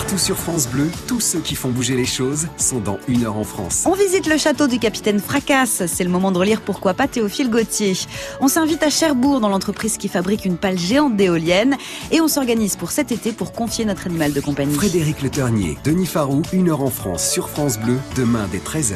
Partout 0.00 0.16
sur 0.16 0.38
France 0.38 0.66
Bleu, 0.66 0.90
tous 1.06 1.20
ceux 1.20 1.40
qui 1.40 1.54
font 1.54 1.68
bouger 1.68 1.94
les 1.94 2.06
choses 2.06 2.48
sont 2.56 2.80
dans 2.80 2.98
Une 3.06 3.26
heure 3.26 3.36
en 3.36 3.44
France. 3.44 3.84
On 3.84 3.92
visite 3.92 4.26
le 4.28 4.38
château 4.38 4.66
du 4.66 4.78
capitaine 4.78 5.20
Fracasse. 5.20 5.82
C'est 5.86 6.04
le 6.04 6.08
moment 6.08 6.32
de 6.32 6.38
relire 6.38 6.62
Pourquoi 6.62 6.94
pas 6.94 7.06
Théophile 7.06 7.50
Gauthier. 7.50 7.92
On 8.40 8.48
s'invite 8.48 8.82
à 8.82 8.88
Cherbourg 8.88 9.40
dans 9.40 9.50
l'entreprise 9.50 9.98
qui 9.98 10.08
fabrique 10.08 10.46
une 10.46 10.56
pale 10.56 10.78
géante 10.78 11.16
d'éoliennes. 11.16 11.76
Et 12.12 12.22
on 12.22 12.28
s'organise 12.28 12.76
pour 12.76 12.92
cet 12.92 13.12
été 13.12 13.32
pour 13.32 13.52
confier 13.52 13.84
notre 13.84 14.06
animal 14.06 14.32
de 14.32 14.40
compagnie. 14.40 14.72
Frédéric 14.72 15.20
Le 15.20 15.28
Ternier, 15.28 15.76
Denis 15.84 16.06
Farou, 16.06 16.40
Une 16.54 16.70
heure 16.70 16.80
en 16.80 16.90
France 16.90 17.28
sur 17.28 17.50
France 17.50 17.78
Bleu, 17.78 17.98
demain 18.16 18.48
dès 18.50 18.56
13h. 18.56 18.94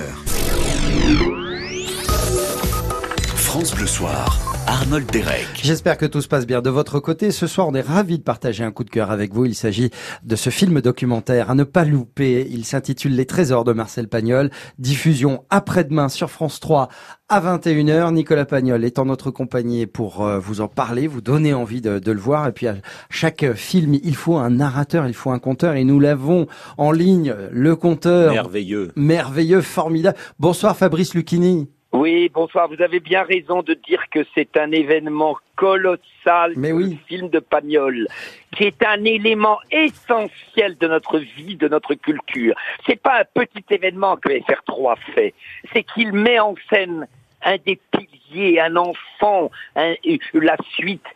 France 3.36 3.74
Bleu 3.74 3.86
Soir. 3.86 4.53
Arnold 4.66 5.10
Derek. 5.12 5.46
J'espère 5.62 5.98
que 5.98 6.06
tout 6.06 6.22
se 6.22 6.28
passe 6.28 6.46
bien 6.46 6.62
de 6.62 6.70
votre 6.70 6.98
côté. 6.98 7.30
Ce 7.30 7.46
soir, 7.46 7.68
on 7.68 7.74
est 7.74 7.82
ravis 7.82 8.18
de 8.18 8.22
partager 8.22 8.64
un 8.64 8.70
coup 8.70 8.84
de 8.84 8.90
cœur 8.90 9.10
avec 9.10 9.34
vous. 9.34 9.44
Il 9.44 9.54
s'agit 9.54 9.90
de 10.22 10.36
ce 10.36 10.48
film 10.50 10.80
documentaire 10.80 11.50
à 11.50 11.54
ne 11.54 11.64
pas 11.64 11.84
louper. 11.84 12.46
Il 12.50 12.64
s'intitule 12.64 13.14
Les 13.14 13.26
Trésors 13.26 13.64
de 13.64 13.72
Marcel 13.72 14.08
Pagnol. 14.08 14.50
Diffusion 14.78 15.44
après-demain 15.50 16.08
sur 16.08 16.30
France 16.30 16.60
3 16.60 16.88
à 17.28 17.40
21h. 17.40 18.12
Nicolas 18.14 18.46
Pagnol 18.46 18.84
est 18.84 18.98
en 18.98 19.04
notre 19.04 19.30
compagnie 19.30 19.86
pour 19.86 20.26
euh, 20.26 20.38
vous 20.38 20.60
en 20.62 20.68
parler, 20.68 21.06
vous 21.06 21.20
donner 21.20 21.52
envie 21.52 21.82
de, 21.82 21.98
de 21.98 22.12
le 22.12 22.20
voir. 22.20 22.48
Et 22.48 22.52
puis 22.52 22.66
à 22.66 22.76
chaque 23.10 23.52
film, 23.54 23.94
il 24.02 24.16
faut 24.16 24.36
un 24.36 24.50
narrateur, 24.50 25.06
il 25.06 25.14
faut 25.14 25.30
un 25.30 25.38
conteur. 25.38 25.74
Et 25.74 25.84
nous 25.84 26.00
l'avons 26.00 26.46
en 26.78 26.90
ligne, 26.90 27.34
le 27.50 27.76
conteur. 27.76 28.32
Merveilleux. 28.32 28.92
Merveilleux, 28.96 29.60
formidable. 29.60 30.16
Bonsoir 30.38 30.76
Fabrice 30.76 31.14
Lucchini. 31.14 31.68
Oui, 31.94 32.28
bonsoir. 32.34 32.66
Vous 32.68 32.82
avez 32.82 32.98
bien 32.98 33.22
raison 33.22 33.62
de 33.62 33.72
dire 33.74 34.02
que 34.10 34.26
c'est 34.34 34.56
un 34.56 34.72
événement 34.72 35.36
colossal, 35.54 36.52
Mais 36.56 36.70
le 36.70 36.96
film 37.06 37.28
de 37.28 37.38
Pagnol, 37.38 38.08
qui 38.56 38.64
est 38.64 38.84
un 38.84 39.04
élément 39.04 39.60
essentiel 39.70 40.76
de 40.76 40.88
notre 40.88 41.20
vie, 41.20 41.54
de 41.54 41.68
notre 41.68 41.94
culture. 41.94 42.56
C'est 42.84 43.00
pas 43.00 43.20
un 43.20 43.24
petit 43.32 43.64
événement 43.70 44.16
que 44.16 44.30
FR3 44.30 44.94
a 44.94 44.96
fait, 45.14 45.34
c'est 45.72 45.84
qu'il 45.84 46.12
met 46.12 46.40
en 46.40 46.56
scène 46.68 47.06
un 47.44 47.58
des 47.64 47.78
piliers, 47.92 48.58
un 48.58 48.74
enfant, 48.74 49.52
un- 49.76 49.94
la 50.32 50.56
suite 50.74 51.06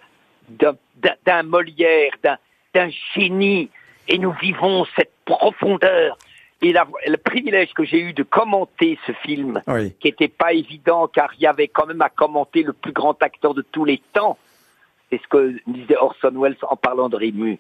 d'un- 0.49 0.76
Molière, 1.42 2.12
d'un 2.23 2.88
génie, 3.16 3.68
et 4.06 4.16
nous 4.18 4.32
vivons 4.40 4.87
cette 4.94 5.11
profondeur. 5.25 6.16
Et 6.61 6.73
la- 6.73 6.87
le 7.07 7.17
privilège 7.17 7.73
que 7.73 7.85
j'ai 7.85 8.00
eu 8.00 8.12
de 8.12 8.23
commenter 8.25 8.99
ce 9.07 9.12
film, 9.12 9.62
Oui. 9.69 9.93
qui 10.00 10.09
n'était 10.09 10.27
pas 10.29 10.53
évident 10.53 11.07
car 11.07 11.31
il 11.35 11.43
y 11.43 11.47
avait 11.47 11.69
quand 11.69 11.87
même 11.87 12.03
à 12.03 12.09
commenter 12.09 12.62
le 12.65 12.73
plus 12.73 12.93
grand 12.93 13.21
acteur 13.23 13.55
de 13.55 13.62
tous 13.62 13.85
les 13.85 13.99
temps. 14.12 14.37
C'est 15.11 15.23
ce 15.23 15.29
que 15.29 15.57
disait 15.69 15.97
Orson 15.97 16.33
Welles 16.35 16.57
en 16.62 16.77
parlant 16.77 17.09
de 17.09 17.17
Rému. 17.17 17.59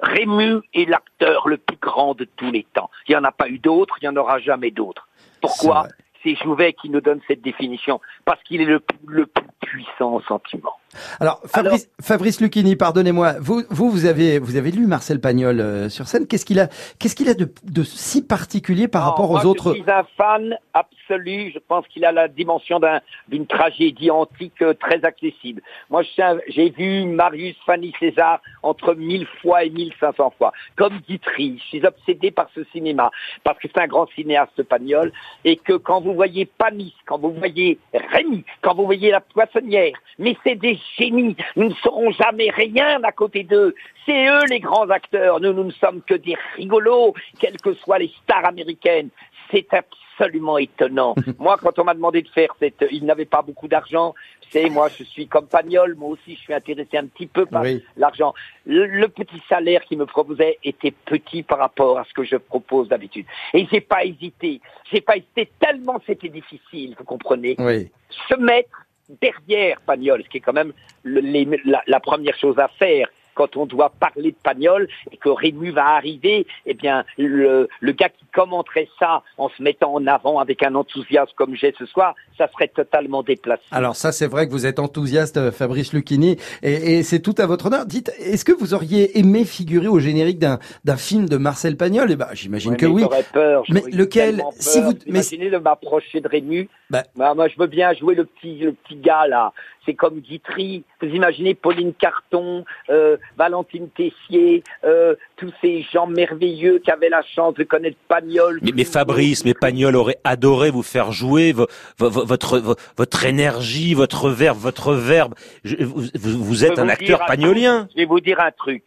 Rému 0.00 0.60
est 0.74 0.88
l'acteur 0.88 1.48
le 1.48 1.56
plus 1.58 1.76
grand 1.76 2.14
de 2.14 2.24
tous 2.24 2.50
les 2.50 2.64
temps. 2.74 2.90
Il 3.08 3.12
n'y 3.12 3.16
en 3.16 3.24
a 3.24 3.30
pas 3.32 3.48
eu 3.48 3.58
d'autres, 3.58 3.96
il 4.00 4.08
n'y 4.08 4.08
en 4.08 4.16
aura 4.20 4.38
jamais 4.40 4.70
d'autres. 4.70 5.06
Pourquoi? 5.40 5.86
C'est 6.22 6.34
Jouvet 6.36 6.72
qui 6.72 6.88
nous 6.88 7.02
donne 7.02 7.20
cette 7.28 7.42
définition. 7.42 8.00
Parce 8.24 8.42
qu'il 8.44 8.60
est 8.62 8.64
le, 8.66 8.80
plus- 8.80 8.98
le 9.06 9.26
plus 9.26 9.44
puissant 9.60 10.20
sentiment. 10.22 10.72
Alors, 11.20 11.40
Fabrice, 11.46 11.88
Fabrice 12.00 12.40
Lucchini, 12.40 12.76
pardonnez-moi, 12.76 13.34
vous, 13.40 13.62
vous, 13.70 13.90
vous 13.90 14.04
avez, 14.06 14.38
vous 14.38 14.56
avez 14.56 14.70
lu 14.70 14.86
Marcel 14.86 15.20
Pagnol 15.20 15.60
euh, 15.60 15.88
sur 15.88 16.06
scène. 16.08 16.26
Qu'est-ce 16.26 16.44
qu'il 16.44 16.60
a, 16.60 16.68
qu'est-ce 16.98 17.14
qu'il 17.16 17.28
a 17.28 17.34
de, 17.34 17.52
de 17.64 17.82
si 17.82 18.22
particulier 18.26 18.88
par 18.88 19.02
Non, 19.04 19.10
rapport 19.10 19.30
moi, 19.30 19.42
aux 19.44 19.46
autres 19.46 19.74
Je 19.74 19.82
suis 19.82 19.90
un 19.90 20.04
fan 20.16 20.56
absolu. 20.72 21.50
Je 21.54 21.58
pense 21.66 21.86
qu'il 21.88 22.04
a 22.04 22.12
la 22.12 22.28
dimension 22.28 22.80
d'un- 22.80 23.00
d'une 23.28 23.46
tragédie 23.46 24.10
antique 24.10 24.60
euh, 24.62 24.74
très 24.74 25.04
accessible. 25.04 25.62
Moi, 25.90 26.02
j'ai 26.48 26.70
vu 26.70 27.04
Marius 27.04 27.56
Fanny 27.66 27.92
César 28.00 28.40
entre 28.62 28.94
1000 28.94 29.26
fois 29.42 29.64
et 29.64 29.70
1500 29.70 30.32
fois. 30.38 30.52
Comme 30.76 30.98
Guitry, 31.08 31.58
je 31.62 31.64
suis 31.78 31.86
obsédé 31.86 32.30
par 32.30 32.48
ce 32.54 32.64
cinéma 32.72 33.10
parce 33.42 33.58
que 33.58 33.68
c'est 33.72 33.80
un 33.80 33.86
grand 33.86 34.08
cinéaste 34.14 34.62
Pagnol 34.64 35.12
et 35.44 35.56
que 35.56 35.74
quand 35.74 36.00
vous 36.00 36.14
voyez 36.14 36.46
Panis, 36.46 36.94
quand 37.06 37.18
vous 37.18 37.32
voyez 37.32 37.78
Rémy, 38.12 38.44
quand 38.62 38.74
vous 38.74 38.84
voyez 38.84 39.10
La 39.10 39.20
Poissonnière, 39.20 39.92
mais 40.18 40.36
c'est 40.44 40.54
des 40.56 40.78
génies. 40.98 41.36
Nous 41.56 41.68
ne 41.68 41.74
serons 41.74 42.10
jamais 42.12 42.50
rien 42.50 43.02
à 43.02 43.12
côté 43.12 43.42
d'eux. 43.44 43.74
C'est 44.06 44.26
eux 44.28 44.44
les 44.48 44.60
grands 44.60 44.88
acteurs. 44.90 45.40
Nous, 45.40 45.52
nous 45.52 45.64
ne 45.64 45.70
sommes 45.72 46.02
que 46.02 46.14
des 46.14 46.36
rigolos, 46.56 47.14
quelles 47.40 47.56
que 47.60 47.74
soient 47.74 47.98
les 47.98 48.12
stars 48.22 48.46
américaines. 48.46 49.08
C'est 49.50 49.66
absolument 49.72 50.58
étonnant. 50.58 51.14
moi, 51.38 51.56
quand 51.60 51.78
on 51.78 51.84
m'a 51.84 51.94
demandé 51.94 52.22
de 52.22 52.28
faire 52.28 52.48
cette, 52.58 52.84
il 52.90 53.04
n'avait 53.04 53.24
pas 53.24 53.42
beaucoup 53.42 53.68
d'argent. 53.68 54.14
C'est 54.50 54.68
moi, 54.70 54.88
je 54.88 55.02
suis 55.04 55.26
comme 55.26 55.46
Pagnol. 55.48 55.94
Moi 55.96 56.10
aussi, 56.10 56.36
je 56.36 56.40
suis 56.40 56.54
intéressé 56.54 56.96
un 56.96 57.06
petit 57.06 57.26
peu 57.26 57.44
par 57.44 57.62
Oui. 57.62 57.82
l'argent. 57.96 58.34
Le, 58.66 58.86
le 58.86 59.08
petit 59.08 59.42
salaire 59.48 59.82
qu'il 59.84 59.98
me 59.98 60.06
proposait 60.06 60.58
était 60.62 60.92
petit 60.92 61.42
par 61.42 61.58
rapport 61.58 61.98
à 61.98 62.04
ce 62.04 62.12
que 62.14 62.22
je 62.24 62.36
propose 62.36 62.88
d'habitude. 62.88 63.26
Et 63.52 63.66
j'ai 63.70 63.80
pas 63.80 64.04
hésité. 64.04 64.60
J'ai 64.92 65.00
pas 65.00 65.16
hésité 65.16 65.50
tellement 65.58 66.00
c'était 66.06 66.28
difficile, 66.28 66.94
vous 66.98 67.04
comprenez 67.04 67.56
Oui. 67.58 67.90
se 68.28 68.34
mettre 68.36 68.68
derrière 69.08 69.80
Pagnol, 69.80 70.22
ce 70.22 70.28
qui 70.28 70.38
est 70.38 70.40
quand 70.40 70.52
même 70.52 70.72
la 71.04 72.00
première 72.00 72.36
chose 72.38 72.58
à 72.58 72.68
faire 72.68 73.08
quand 73.34 73.56
on 73.56 73.66
doit 73.66 73.90
parler 74.00 74.30
de 74.32 74.36
Pagnol 74.42 74.88
et 75.12 75.16
que 75.16 75.28
Rému 75.28 75.70
va 75.70 75.86
arriver, 75.96 76.46
eh 76.66 76.74
bien, 76.74 77.04
le, 77.18 77.68
le 77.80 77.92
gars 77.92 78.08
qui 78.08 78.24
commenterait 78.32 78.88
ça 78.98 79.22
en 79.38 79.48
se 79.48 79.62
mettant 79.62 79.94
en 79.94 80.06
avant 80.06 80.38
avec 80.38 80.62
un 80.62 80.74
enthousiasme 80.74 81.32
comme 81.36 81.54
j'ai 81.54 81.74
ce 81.78 81.86
soir, 81.86 82.14
ça 82.38 82.48
serait 82.52 82.68
totalement 82.68 83.22
déplacé. 83.22 83.62
Alors 83.70 83.96
ça, 83.96 84.12
c'est 84.12 84.26
vrai 84.26 84.46
que 84.46 84.52
vous 84.52 84.66
êtes 84.66 84.78
enthousiaste, 84.78 85.36
euh, 85.36 85.52
Fabrice 85.52 85.92
Lucchini, 85.92 86.36
et, 86.62 86.98
et 86.98 87.02
c'est 87.02 87.20
tout 87.20 87.34
à 87.38 87.46
votre 87.46 87.66
honneur. 87.66 87.86
Dites, 87.86 88.12
est-ce 88.18 88.44
que 88.44 88.52
vous 88.52 88.74
auriez 88.74 89.18
aimé 89.18 89.44
figurer 89.44 89.88
au 89.88 89.98
générique 89.98 90.38
d'un 90.38 90.58
d'un 90.84 90.96
film 90.96 91.28
de 91.28 91.36
Marcel 91.36 91.76
Pagnol? 91.76 92.08
Eh 92.10 92.16
ben, 92.16 92.28
j'imagine 92.32 92.72
Ouais, 92.72 92.76
que 92.76 92.86
oui. 92.86 93.02
j'aurais 93.02 93.22
peur, 93.32 93.62
Mais 93.68 93.82
lequel 93.92 94.36
peur. 94.38 94.50
Si 94.58 94.80
vous, 94.80 94.92
mais 95.06 95.20
Imaginez 95.20 95.50
de 95.50 95.58
m'approcher 95.58 96.20
de 96.20 96.28
Rému. 96.28 96.68
Bah. 96.90 97.02
Bah, 97.16 97.34
moi, 97.34 97.48
je 97.48 97.54
veux 97.58 97.66
bien 97.66 97.92
jouer 97.94 98.14
le 98.14 98.24
petit, 98.24 98.58
le 98.58 98.72
petit 98.72 98.96
gars 98.96 99.26
là. 99.26 99.52
C'est 99.86 99.94
comme 99.94 100.20
Guitry. 100.20 100.82
Vous 101.02 101.08
imaginez 101.08 101.54
Pauline 101.54 101.92
Carton, 101.92 102.64
euh, 102.88 103.16
Valentine 103.36 103.88
Tessier, 103.90 104.62
euh, 104.84 105.14
tous 105.36 105.52
ces 105.60 105.82
gens 105.92 106.06
merveilleux 106.06 106.78
qui 106.78 106.90
avaient 106.90 107.08
la 107.08 107.22
chance 107.22 107.54
de 107.54 107.64
connaître 107.64 107.96
Pagnol. 108.08 108.58
Mais, 108.62 108.72
mais 108.74 108.84
Fabrice, 108.84 109.44
mais 109.44 109.54
Pagnol 109.54 109.96
aurait 109.96 110.18
adoré 110.24 110.70
vous 110.70 110.82
faire 110.82 111.12
jouer 111.12 111.52
vo- 111.52 111.66
vo- 111.98 112.10
vo- 112.10 112.24
votre 112.24 112.58
vo- 112.58 112.76
votre 112.96 113.24
énergie, 113.24 113.94
votre 113.94 114.30
verbe, 114.30 114.58
votre 114.58 114.94
verbe. 114.94 115.34
Je- 115.64 115.76
vous, 115.84 116.02
vous- 116.14 116.44
vous 116.44 116.54
Je 116.54 116.66
êtes 116.66 116.78
un 116.78 116.84
vous 116.84 116.90
acteur 116.90 117.24
pagnolien. 117.26 117.80
truc. 117.80 117.90
Je 117.92 117.96
vais 118.02 118.06
vous 118.06 118.20
dire 118.20 118.40
un 118.40 118.50
truc. 118.50 118.84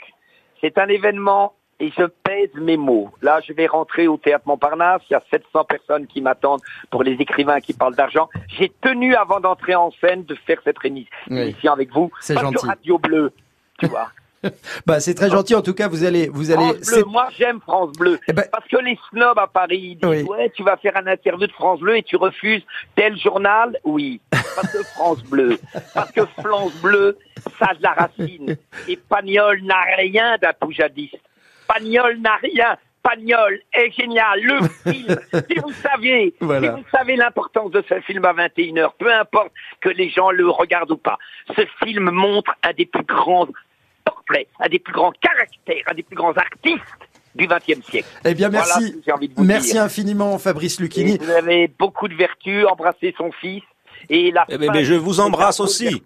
C'est 0.62 0.77
un 0.77 0.88
événement 0.88 1.53
et 1.79 1.91
je 1.96 2.03
pèse 2.24 2.50
mes 2.56 2.77
mots. 2.77 3.12
Là, 3.22 3.39
je 3.48 3.53
vais 3.53 3.67
rentrer 3.67 4.08
au 4.08 4.17
théâtre 4.17 4.46
Montparnasse. 4.48 5.01
Il 5.10 5.13
y 5.13 5.15
a 5.15 5.22
700 5.29 5.63
personnes 5.65 6.08
qui 6.08 6.22
m'attendent 6.22 6.62
pour 6.89 7.03
les 7.03 7.13
écrivains 7.13 7.60
qui 7.60 7.74
parlent 7.74 7.96
d'argent. 7.96 8.29
J'ai 8.58 8.72
tenu, 8.82 9.13
avant 9.13 9.39
d'entrer 9.39 9.75
en 9.75 9.91
scène, 10.01 10.24
de 10.25 10.34
faire 10.48 10.58
cette 10.63 10.77
émi- 10.84 11.06
Oui. 11.29 11.39
émission 11.41 11.72
avec 11.74 11.91
vous. 11.94 12.10
C'est 12.20 12.39
gentil. 12.39 12.65
Radio 12.65 12.98
Bleu, 12.98 13.32
tu 13.79 13.86
vois. 13.88 14.10
bah, 14.86 15.00
c'est 15.00 15.13
très 15.13 15.30
gentil. 15.30 15.56
En 15.56 15.62
tout 15.62 15.74
cas, 15.74 15.88
vous 15.88 16.04
allez, 16.04 16.30
vous 16.30 16.51
allez. 16.51 16.63
France 16.74 16.92
Bleu, 16.92 17.04
moi 17.08 17.27
j'aime 17.38 17.60
France 17.62 17.92
Bleu. 17.98 18.20
Eh 18.27 18.34
ben- 18.34 18.46
Parce 18.51 18.68
que 18.68 18.77
les 18.77 18.98
snobs 19.10 19.38
à 19.39 19.48
Paris 19.48 19.80
ils 19.80 19.96
disent 19.98 20.10
Oui. 20.10 20.22
ouais 20.24 20.51
tu 20.56 20.63
vas 20.63 20.77
faire 20.77 20.94
un 20.98 21.08
interview 21.08 21.48
de 21.48 21.51
France 21.51 21.80
Bleu 21.80 21.98
et 21.98 22.04
tu 22.04 22.16
refuses 22.16 22.63
tel 22.96 23.18
journal. 23.18 23.77
Oui, 23.84 24.22
parce 24.32 24.72
que 24.72 24.84
France 24.84 25.24
Bleu, 25.24 25.58
parce 25.94 26.12
que 26.12 26.25
France 26.39 26.74
Bleu, 26.82 27.18
ça 27.60 27.74
de 27.77 27.84
la 27.84 27.92
racine. 27.94 28.58
Et 28.88 28.98
Pagnol 28.98 29.62
n'a 29.63 29.82
rien 29.98 30.38
d'un 30.42 30.54
poujadiste. 30.54 31.18
Pagnol 31.68 32.18
n'a 32.20 32.36
rien. 32.38 32.77
Pagnol 33.04 33.60
est 33.72 33.92
génial. 33.92 34.42
Le 34.42 34.60
film, 34.92 35.18
si 35.50 35.60
vous 35.60 35.72
saviez, 35.82 36.34
Voilà. 36.42 36.75
si 36.75 36.82
vous 36.82 36.88
savez 36.92 37.16
l'importance 37.16 37.72
de 37.72 37.82
ce 37.88 38.01
film 38.01 38.25
à 38.25 38.34
21h, 38.34 38.89
peu 39.00 39.13
importe 39.13 39.51
que 39.80 39.88
les 39.88 40.10
gens 40.10 40.30
le 40.32 40.50
regardent 40.50 40.92
ou 40.92 40.98
pas, 40.98 41.18
ce 41.56 41.62
film 41.86 42.10
montre 42.12 42.51
un 42.63 42.74
des 42.74 42.86
plus 42.86 43.06
grands 43.06 43.48
un 44.60 44.69
des 44.69 44.79
plus 44.79 44.93
grands 44.93 45.12
caractères, 45.22 45.84
un 45.89 45.93
des 45.93 46.03
plus 46.03 46.15
grands 46.15 46.34
artistes 46.34 46.81
du 47.36 47.48
XXe 47.48 47.86
siècle. 47.89 48.07
Eh 48.25 48.34
bien, 48.34 48.50
Voilà 48.50 48.65
merci. 48.79 48.88
ce 48.88 48.93
que 48.98 49.03
j'ai 49.05 49.12
envie 49.12 49.27
de 49.29 49.34
vous 49.36 49.43
Merci 49.43 49.74
dire. 49.74 49.84
infiniment, 49.84 50.38
Fabrice 50.39 50.79
Et 50.79 50.84
Lucchini. 50.84 51.17
vous 51.19 51.29
avez 51.29 51.67
beaucoup 51.67 52.07
de 52.07 52.15
vertus, 52.15 52.65
embrasser 52.65 53.13
son 53.17 53.31
fils. 53.31 53.63
Et 54.10 54.31
la 54.31 54.46
Eh 54.50 54.57
ben, 54.57 54.72
ben, 54.72 54.84
je 54.84 54.93
vous 54.96 55.19
embrasse 55.19 55.60
aussi. 55.60 56.01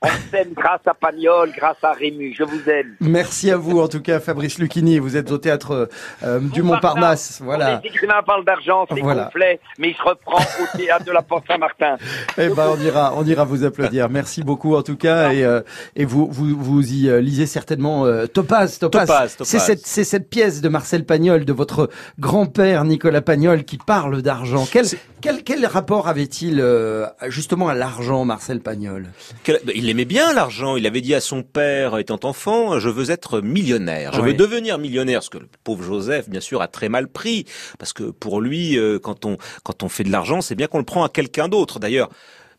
On 0.00 0.06
s'aime 0.30 0.52
grâce 0.54 0.80
à 0.86 0.94
Pagnol, 0.94 1.50
grâce 1.56 1.82
à 1.82 1.92
Rému. 1.92 2.32
Je 2.38 2.44
vous 2.44 2.70
aime. 2.70 2.94
Merci 3.00 3.50
à 3.50 3.56
vous, 3.56 3.80
en 3.80 3.88
tout 3.88 4.00
cas, 4.00 4.20
Fabrice 4.20 4.58
Lucchini. 4.60 5.00
Vous 5.00 5.16
êtes 5.16 5.32
au 5.32 5.38
théâtre 5.38 5.88
euh, 6.22 6.38
du 6.38 6.62
Montparnasse. 6.62 7.40
Voilà. 7.42 7.80
Les 7.82 7.88
écrivains 7.88 8.22
parlent 8.24 8.44
d'argent, 8.44 8.86
c'est 8.88 9.00
Voilà. 9.00 9.24
complet, 9.24 9.58
mais 9.76 9.92
je 9.98 10.02
reprends 10.08 10.38
au 10.40 10.76
théâtre 10.78 11.04
de 11.04 11.10
la 11.10 11.22
Porte 11.22 11.44
Saint-Martin. 11.48 11.96
Eh 12.36 12.48
ben, 12.48 12.68
on 12.76 12.80
ira, 12.80 13.12
on 13.16 13.24
ira 13.24 13.42
vous 13.44 13.64
applaudir. 13.64 14.08
Merci 14.08 14.44
beaucoup, 14.44 14.76
en 14.76 14.82
tout 14.82 14.96
cas. 14.96 15.32
Et, 15.32 15.44
euh, 15.44 15.62
et 15.96 16.04
vous, 16.04 16.28
vous, 16.30 16.56
vous 16.56 16.92
y 16.92 17.08
euh, 17.08 17.20
lisez 17.20 17.46
certainement 17.46 18.06
euh, 18.06 18.26
Topaz. 18.26 18.78
Topaz. 18.78 19.06
Topaz. 19.06 19.36
C'est 19.42 19.58
cette, 19.58 19.84
c'est 19.84 20.04
cette 20.04 20.30
pièce 20.30 20.60
de 20.60 20.68
Marcel 20.68 21.04
Pagnol, 21.06 21.44
de 21.44 21.52
votre 21.52 21.90
grand-père 22.20 22.84
Nicolas 22.84 23.20
Pagnol, 23.22 23.64
qui 23.64 23.78
parle 23.78 24.22
d'argent. 24.22 24.64
Quel, 24.70 24.86
quel, 25.20 25.42
quel 25.42 25.66
rapport 25.66 26.06
avait-il 26.06 26.60
euh, 26.60 27.06
justement 27.26 27.68
à 27.68 27.74
l'argent, 27.74 28.24
Marcel 28.24 28.60
Pagnol? 28.60 29.06
Quel- 29.42 29.58
Il 29.74 29.87
aimait 29.88 30.04
bien 30.04 30.32
l'argent. 30.32 30.76
Il 30.76 30.86
avait 30.86 31.00
dit 31.00 31.14
à 31.14 31.20
son 31.20 31.42
père, 31.42 31.98
étant 31.98 32.18
enfant, 32.24 32.78
je 32.78 32.88
veux 32.88 33.10
être 33.10 33.40
millionnaire. 33.40 34.12
Je 34.12 34.20
Ouais. 34.20 34.28
veux 34.28 34.34
devenir 34.34 34.78
millionnaire. 34.78 35.22
Ce 35.22 35.30
que 35.30 35.38
le 35.38 35.48
pauvre 35.64 35.82
Joseph, 35.84 36.28
bien 36.28 36.40
sûr, 36.40 36.62
a 36.62 36.68
très 36.68 36.88
mal 36.88 37.08
pris. 37.08 37.44
Parce 37.78 37.92
que 37.92 38.04
pour 38.04 38.40
lui, 38.40 38.78
euh, 38.78 38.98
quand 38.98 39.24
on, 39.24 39.36
quand 39.62 39.82
on 39.82 39.88
fait 39.88 40.04
de 40.04 40.10
l'argent, 40.12 40.40
c'est 40.40 40.54
bien 40.54 40.66
qu'on 40.66 40.78
le 40.78 40.84
prend 40.84 41.04
à 41.04 41.08
quelqu'un 41.08 41.48
d'autre. 41.48 41.78
D'ailleurs, 41.78 42.08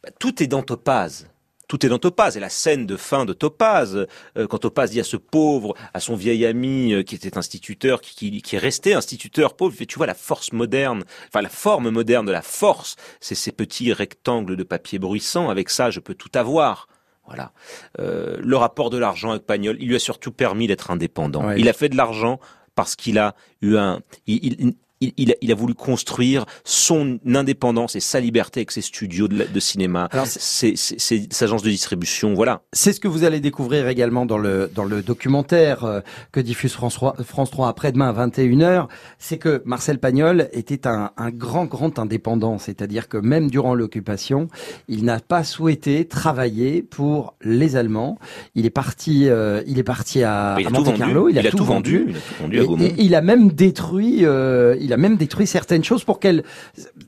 bah, 0.04 0.10
tout 0.20 0.42
est 0.44 0.48
dans 0.48 0.64
Topaz. 0.64 1.28
Tout 1.68 1.86
est 1.86 1.90
dans 1.90 2.00
Topaz. 2.00 2.36
Et 2.36 2.40
la 2.40 2.50
scène 2.50 2.88
de 2.88 2.98
fin 2.98 3.26
de 3.26 3.34
Topaz, 3.34 4.08
euh, 4.38 4.48
quand 4.48 4.58
Topaz 4.58 4.90
dit 4.90 5.00
à 5.00 5.04
ce 5.04 5.18
pauvre, 5.18 5.76
à 5.94 6.00
son 6.00 6.16
vieil 6.16 6.44
ami 6.46 6.94
euh, 6.94 7.04
qui 7.04 7.14
était 7.14 7.38
instituteur, 7.38 8.02
qui, 8.02 8.16
qui, 8.16 8.42
qui 8.42 8.56
est 8.56 8.60
resté 8.60 8.96
instituteur 8.96 9.56
pauvre, 9.56 9.76
il 9.80 9.86
tu 9.86 9.98
vois 9.98 10.08
la 10.08 10.16
force 10.16 10.52
moderne, 10.52 11.04
enfin 11.28 11.42
la 11.44 11.50
forme 11.50 11.92
moderne 11.92 12.26
de 12.26 12.32
la 12.32 12.42
force, 12.42 12.96
c'est 13.20 13.36
ces 13.36 13.52
petits 13.52 13.94
rectangles 13.94 14.56
de 14.56 14.64
papier 14.64 14.98
bruissant. 14.98 15.50
Avec 15.50 15.70
ça, 15.70 15.92
je 15.92 16.00
peux 16.00 16.16
tout 16.16 16.32
avoir. 16.34 16.88
Voilà. 17.30 17.52
Euh, 18.00 18.38
le 18.42 18.58
rapport 18.58 18.90
de 18.90 18.98
l'argent 18.98 19.32
avec 19.32 19.46
Pagnol, 19.46 19.78
il 19.80 19.88
lui 19.88 19.96
a 19.96 20.00
surtout 20.00 20.32
permis 20.32 20.68
d'être 20.68 20.92
indépendant. 20.92 21.46
Ouais. 21.46 21.60
Il 21.60 21.70
a 21.70 21.74
fait 21.74 21.90
de 21.90 21.96
l'argent 21.96 22.40
parce 22.76 22.96
qu'il 22.96 23.20
a 23.20 23.36
eu 23.62 23.78
un, 23.78 24.00
il, 24.26 24.56
il, 24.60 24.76
il, 25.02 25.14
il 25.18 25.32
a, 25.32 25.36
il 25.42 25.52
a 25.52 25.56
voulu 25.56 25.74
construire 25.74 26.46
son 26.64 27.20
indépendance 27.26 27.96
et 27.96 28.00
sa 28.00 28.20
liberté 28.20 28.60
avec 28.62 28.72
ses 28.72 28.82
studios 28.82 29.28
de, 29.28 29.60
cinéma, 29.60 30.08
Alors, 30.12 30.26
ses, 30.28 30.76
ses, 30.76 30.98
ses- 30.98 31.28
ses 31.30 31.44
agences 31.46 31.64
de 31.64 31.70
distribution. 31.70 32.34
Voilà. 32.34 32.62
C'est 32.74 32.94
ce 32.94 33.00
que 33.00 33.08
vous 33.08 33.24
allez 33.24 33.40
découvrir 33.40 33.88
également 33.88 34.26
dans 34.26 34.38
le 34.38 34.70
dans 34.74 34.84
le 34.86 35.02
documentaire 35.02 35.84
euh, 35.84 36.02
que 36.32 36.40
diffuse 36.40 36.74
France 36.74 36.96
3, 36.96 37.16
France 37.24 37.52
3 37.52 37.68
après-demain 37.70 38.10
à 38.10 38.28
21h. 38.28 38.88
C'est 39.18 39.38
que 39.38 39.62
Marcel 39.66 40.00
Pagnol 40.00 40.50
était 40.54 40.88
un, 40.88 41.12
un 41.18 41.30
grand 41.32 41.66
grand 41.66 42.00
indépendant, 42.00 42.58
c'est-à-dire 42.58 43.08
que 43.08 43.18
même 43.18 43.50
durant 43.50 43.74
l'occupation, 43.76 44.48
il 44.88 45.04
n'a 45.06 45.20
pas 45.20 45.44
souhaité 45.44 46.06
travailler 46.06 46.82
pour 46.82 47.36
les 47.42 47.76
Allemands. 47.76 48.18
Il 48.56 48.66
est 48.66 48.70
parti 48.72 49.28
euh, 49.30 49.62
il 49.68 49.80
est 49.80 49.84
parti 49.84 50.24
à, 50.24 50.56
Il 50.60 50.66
a 50.66 50.70
à 50.70 50.72
Carlo, 50.72 51.24
vendu. 51.24 51.32
il 51.40 51.48
a, 51.48 51.52
tout 51.52 51.64
vendu. 51.66 52.06
Il 52.10 52.16
a 52.16 52.20
tout 52.20 52.42
vendu 52.42 52.60
à 52.60 52.64
Et, 52.64 52.66
Gaumont. 52.66 52.86
et 52.86 52.94
il 52.98 53.16
a 53.16 53.22
même 53.22 53.52
détruit, 53.52 54.26
euh, 54.26 54.76
il 54.90 54.94
a 54.94 54.98
même 54.98 55.18
détruit 55.18 55.46
certaines 55.48 55.84
choses 55.84 56.04
pour 56.04 56.20
qu'elles, 56.20 56.44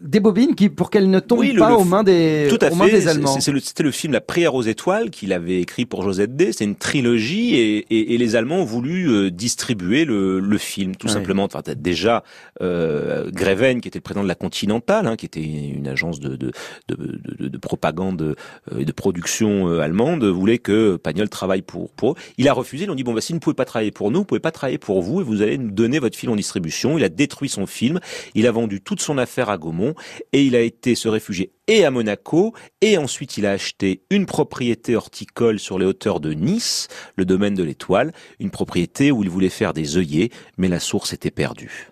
des 0.01 0.19
bobines 0.19 0.53
qui, 0.55 0.69
pour 0.69 0.89
qu'elles 0.91 1.09
ne 1.09 1.19
tombent 1.19 1.39
Oui, 1.39 1.51
le- 1.51 1.59
pas 1.59 1.69
le 1.69 1.75
aux 1.75 1.83
mains 1.83 2.03
des, 2.03 2.47
Tout 2.49 2.63
à 2.63 2.71
aux 2.71 2.75
mains 2.75 2.87
des 2.87 3.07
Allemands. 3.07 3.35
le- 3.35 3.59
C'était 3.59 3.83
le 3.83 3.91
film 3.91 4.13
La 4.13 4.21
prière 4.21 4.53
aux 4.55 4.61
étoiles 4.61 5.09
qu'il 5.09 5.33
avait 5.33 5.59
écrit 5.59 5.85
pour 5.85 6.03
Josette 6.03 6.35
D. 6.35 6.51
C'est 6.53 6.63
une 6.65 6.75
trilogie 6.75 7.55
et, 7.55 7.77
et- 7.89 8.13
et 8.13 8.17
les 8.17 8.35
Allemands 8.35 8.59
ont 8.61 8.65
voulu 8.65 9.09
euh, 9.09 9.31
distribuer 9.31 10.05
le, 10.05 10.39
film, 10.59 10.95
tout 10.95 11.07
Ouais. 11.07 11.13
simplement. 11.13 11.43
Enfin, 11.45 11.61
déjà 11.75 12.23
euh, 12.61 13.29
Greven, 13.31 13.81
qui 13.81 13.87
était 13.87 13.97
le 13.99 14.03
président 14.03 14.23
de 14.23 14.27
la 14.27 14.35
Continentale, 14.35 15.07
hein, 15.07 15.15
qui 15.15 15.25
était 15.25 15.41
une 15.41 15.87
agence 15.87 16.19
de, 16.19 16.35
de, 16.35 16.51
de, 16.87 17.19
de- 17.39 17.47
de 17.47 17.57
propagande 17.57 18.21
euh, 18.21 18.79
et 18.79 18.85
de 18.85 18.91
production 18.91 19.67
euh, 19.67 19.79
allemande, 19.79 20.23
voulait 20.23 20.59
que 20.59 20.97
Pagnol 20.97 21.29
travaille 21.29 21.61
pour, 21.63 21.89
pour 21.91 22.11
eux. 22.11 22.15
Il 22.37 22.47
a 22.47 22.53
refusé. 22.53 22.85
Ils 22.85 22.91
ont 22.91 22.95
dit 22.95 23.03
bon, 23.03 23.13
bah, 23.13 23.21
si 23.21 23.33
vous 23.33 23.37
ne 23.37 23.41
pouvez 23.41 23.55
pas 23.55 23.65
travailler 23.65 23.91
pour 23.91 24.11
nous, 24.11 24.19
vous 24.19 24.25
pouvez 24.25 24.39
pas 24.39 24.51
travailler 24.51 24.77
pour 24.77 25.01
vous 25.01 25.21
et 25.21 25.23
vous 25.23 25.41
allez 25.41 25.57
nous 25.57 25.71
donner 25.71 25.99
votre 25.99 26.17
film 26.17 26.31
en 26.31 26.35
distribution. 26.35 26.97
Il 26.97 27.03
a 27.03 27.09
détruit 27.09 27.49
son 27.49 27.65
film. 27.71 27.99
Il 28.35 28.47
a 28.47 28.51
vendu 28.51 28.81
toute 28.81 29.01
son 29.01 29.17
affaire 29.17 29.49
à 29.49 29.57
Gaumont 29.57 29.95
et 30.33 30.43
il 30.43 30.55
a 30.55 30.61
été 30.61 30.95
se 30.95 31.07
réfugier 31.07 31.51
et 31.67 31.85
à 31.85 31.91
Monaco 31.91 32.53
et 32.81 32.97
ensuite 32.97 33.37
il 33.37 33.45
a 33.45 33.51
acheté 33.51 34.01
une 34.09 34.25
propriété 34.25 34.95
horticole 34.95 35.59
sur 35.59 35.79
les 35.79 35.85
hauteurs 35.85 36.19
de 36.19 36.33
Nice, 36.33 36.87
le 37.15 37.25
domaine 37.25 37.55
de 37.55 37.63
l'Étoile, 37.63 38.13
une 38.39 38.51
propriété 38.51 39.11
où 39.11 39.23
il 39.23 39.29
voulait 39.29 39.49
faire 39.49 39.73
des 39.73 39.97
œillets, 39.97 40.29
mais 40.57 40.67
la 40.67 40.79
source 40.79 41.13
était 41.13 41.31
perdue. 41.31 41.90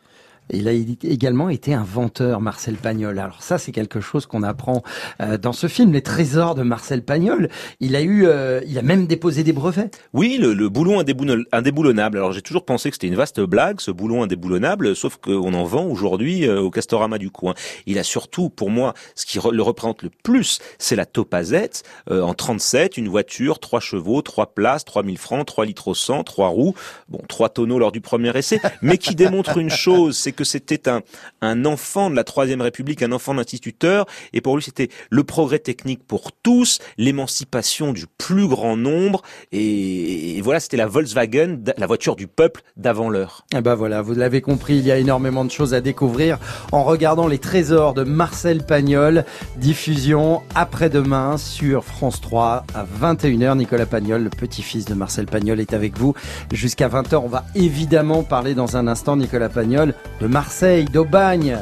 Il 0.52 0.68
a 0.68 0.72
également 0.72 1.50
été 1.50 1.74
inventeur, 1.74 2.42
Marcel 2.42 2.76
Pagnol. 2.76 3.20
Alors 3.20 3.42
ça, 3.44 3.58
c'est 3.58 3.72
quelque 3.72 4.00
chose 4.02 4.26
qu'on 4.26 4.44
apprend 4.44 4.84
euh, 5.22 5.38
dans 5.38 5.54
ce 5.54 5.68
film, 5.68 5.92
Les 5.94 6.02
Trésors 6.02 6.56
de 6.56 6.64
Marcel 6.64 7.04
Pagnol. 7.04 7.50
Il 7.80 7.96
a 7.96 8.02
eu, 8.02 8.26
euh, 8.26 8.62
il 8.68 8.78
a 8.78 8.82
même 8.82 9.06
déposé 9.06 9.44
des 9.44 9.54
brevets. 9.54 9.92
Oui, 10.14 10.38
le, 10.42 10.54
le 10.54 10.70
boulon 10.70 11.02
indéboulon- 11.02 11.44
indéboulonnable. 11.52 12.18
Alors 12.18 12.32
j'ai 12.32 12.42
toujours 12.42 12.66
pensé 12.66 12.90
que 12.90 12.96
c'était 12.96 13.08
une 13.08 13.16
vaste 13.16 13.40
blague, 13.42 13.80
ce 13.80 13.92
boulon 13.92 14.24
indéboulonnable, 14.24 14.96
sauf 14.96 15.18
qu'on 15.18 15.54
en 15.54 15.64
vend 15.66 15.86
aujourd'hui 15.86 16.48
euh, 16.48 16.60
au 16.62 16.72
Castorama 16.72 17.18
du 17.18 17.30
coin. 17.30 17.54
Il 17.86 18.00
a 18.00 18.04
surtout, 18.04 18.50
pour 18.50 18.70
moi, 18.70 18.94
ce 19.16 19.26
qui 19.26 19.38
re- 19.40 19.52
le 19.54 19.62
représente 19.62 20.02
le 20.04 20.10
plus, 20.24 20.60
c'est 20.78 20.96
la 20.96 21.06
topazette 21.06 21.84
euh, 22.10 22.22
en 22.22 22.34
37, 22.34 22.98
une 22.98 23.08
voiture, 23.08 23.60
trois 23.60 23.80
chevaux, 23.80 24.22
trois 24.22 24.48
places, 24.54 24.86
3000 24.86 25.18
francs, 25.18 25.46
3 25.46 25.66
litres 25.66 25.90
au 25.90 25.94
100, 25.94 26.24
trois 26.24 26.48
roues, 26.48 26.74
bon, 27.08 27.22
trois 27.28 27.50
tonneaux 27.50 27.78
lors 27.80 27.92
du 27.92 28.02
premier 28.02 28.36
essai, 28.38 28.60
mais 28.82 28.98
qui 28.98 29.14
démontre 29.16 29.58
une 29.58 29.70
chose, 29.70 30.18
c'est 30.18 30.32
que 30.40 30.46
c'était 30.46 30.88
un, 30.88 31.02
un 31.42 31.66
enfant 31.66 32.10
de 32.10 32.16
la 32.16 32.24
Troisième 32.24 32.62
République, 32.62 33.04
un 33.04 33.12
enfant 33.12 33.34
d'instituteur, 33.36 34.06
et 34.32 34.40
pour 34.40 34.56
lui 34.56 34.64
c'était 34.64 34.88
le 35.10 35.26
progrès 35.26 35.60
technique 35.60 36.08
pour 36.08 36.32
tous, 36.32 36.80
l'émancipation 36.98 37.92
du 37.92 38.06
plus 38.18 38.48
grand 38.48 38.78
nombre, 38.78 39.22
et, 39.52 40.38
et 40.38 40.42
voilà, 40.42 40.62
c'était 40.62 40.78
la 40.78 40.88
Volkswagen, 40.88 41.58
la 41.78 41.88
voiture 41.88 42.16
du 42.16 42.28
peuple 42.28 42.62
d'avant 42.78 43.10
l'heure. 43.10 43.46
Eh 43.54 43.60
ben 43.60 43.76
voilà, 43.76 44.02
vous 44.02 44.14
l'avez 44.14 44.40
compris, 44.40 44.78
il 44.78 44.86
y 44.86 44.94
a 44.94 44.98
énormément 44.98 45.44
de 45.44 45.52
choses 45.52 45.74
à 45.74 45.82
découvrir 45.82 46.40
en 46.72 46.86
regardant 46.86 47.28
Les 47.28 47.40
Trésors 47.40 47.94
de 47.94 48.04
Marcel 48.04 48.66
Pagnol, 48.66 49.26
diffusion 49.58 50.42
après-demain 50.56 51.38
sur 51.38 51.84
France 51.84 52.22
3 52.22 52.64
à 52.74 52.86
21h. 53.02 53.58
Nicolas 53.58 53.86
Pagnol, 53.86 54.24
le 54.24 54.30
petit-fils 54.30 54.86
de 54.86 54.94
Marcel 54.94 55.26
Pagnol, 55.26 55.60
est 55.60 55.74
avec 55.74 55.98
vous 55.98 56.14
jusqu'à 56.54 56.88
20h. 56.88 57.18
On 57.18 57.28
va 57.28 57.44
évidemment 57.56 58.24
parler 58.24 58.54
dans 58.54 58.78
un 58.78 58.88
instant, 58.88 59.18
Nicolas 59.18 59.50
Pagnol, 59.50 59.94
de 60.22 60.28
Marseille, 60.30 60.86
d'Aubagne. 60.86 61.58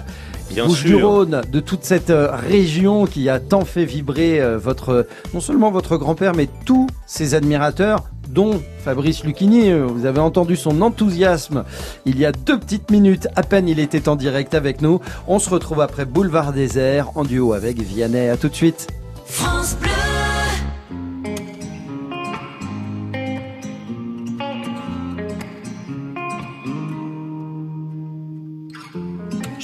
Bouches 0.66 0.84
du. 0.86 0.96
Rhône, 0.96 1.42
de 1.52 1.60
toute 1.60 1.84
cette 1.84 2.10
euh, 2.10 2.30
région 2.32 3.06
qui 3.06 3.28
a 3.30 3.40
tant 3.40 3.66
fait 3.66 3.84
vibrer 3.84 4.40
euh, 4.40 4.58
votre, 4.58 5.08
non 5.34 5.42
seulement 5.42 5.72
votre 5.72 5.98
grand-père, 5.98 6.34
mais 6.34 6.48
tous 6.66 6.88
ses 7.06 7.36
admirateurs, 7.36 8.06
dont 8.30 8.62
Fabrice 8.84 9.24
Lucchini. 9.24 9.74
Vous 9.74 10.06
avez 10.06 10.20
entendu 10.20 10.56
son 10.56 10.82
enthousiasme 10.82 11.64
il 12.06 12.18
y 12.20 12.26
a 12.26 12.32
deux 12.32 12.60
petites 12.60 12.92
minutes. 12.92 13.28
À 13.36 13.44
peine 13.44 13.68
il 13.68 13.80
était 13.80 14.08
en 14.10 14.16
direct 14.16 14.54
avec 14.54 14.82
nous. 14.82 15.02
On 15.28 15.40
se 15.40 15.50
retrouve 15.50 15.82
après 15.82 16.06
Boulevard 16.06 16.54
Désert 16.54 17.12
en 17.16 17.24
duo 17.24 17.54
avec 17.54 17.80
Vianney. 17.80 18.30
À 18.30 18.38
tout 18.38 18.50
de 18.50 18.56
suite. 18.56 18.88
France 19.26 19.76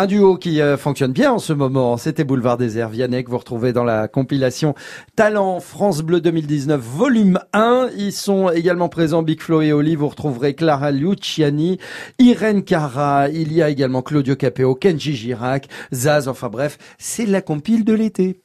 Un 0.00 0.06
duo 0.06 0.38
qui 0.38 0.62
euh, 0.62 0.78
fonctionne 0.78 1.12
bien 1.12 1.30
en 1.30 1.38
ce 1.38 1.52
moment, 1.52 1.98
c'était 1.98 2.24
Boulevard 2.24 2.56
Désert. 2.56 2.88
Vianney 2.88 3.22
que 3.22 3.28
vous 3.28 3.36
retrouvez 3.36 3.74
dans 3.74 3.84
la 3.84 4.08
compilation 4.08 4.74
Talent 5.14 5.60
France 5.60 6.00
Bleu 6.00 6.22
2019 6.22 6.80
volume 6.80 7.38
1. 7.52 7.90
Ils 7.98 8.14
sont 8.14 8.48
également 8.48 8.88
présents 8.88 9.22
Big 9.22 9.42
Flo 9.42 9.60
et 9.60 9.74
Oli. 9.74 9.96
Vous 9.96 10.08
retrouverez 10.08 10.54
Clara 10.54 10.90
Luciani, 10.90 11.76
Irène 12.18 12.64
Cara. 12.64 13.28
Il 13.28 13.52
y 13.52 13.60
a 13.60 13.68
également 13.68 14.00
Claudio 14.00 14.36
Capeo, 14.36 14.74
Kenji 14.74 15.14
Girac, 15.14 15.68
Zaz. 15.92 16.28
Enfin 16.28 16.48
bref, 16.48 16.78
c'est 16.96 17.26
la 17.26 17.42
compile 17.42 17.84
de 17.84 17.92
l'été. 17.92 18.40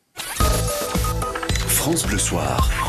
France 1.70 2.06
Bleu 2.06 2.18
Soir. 2.18 2.85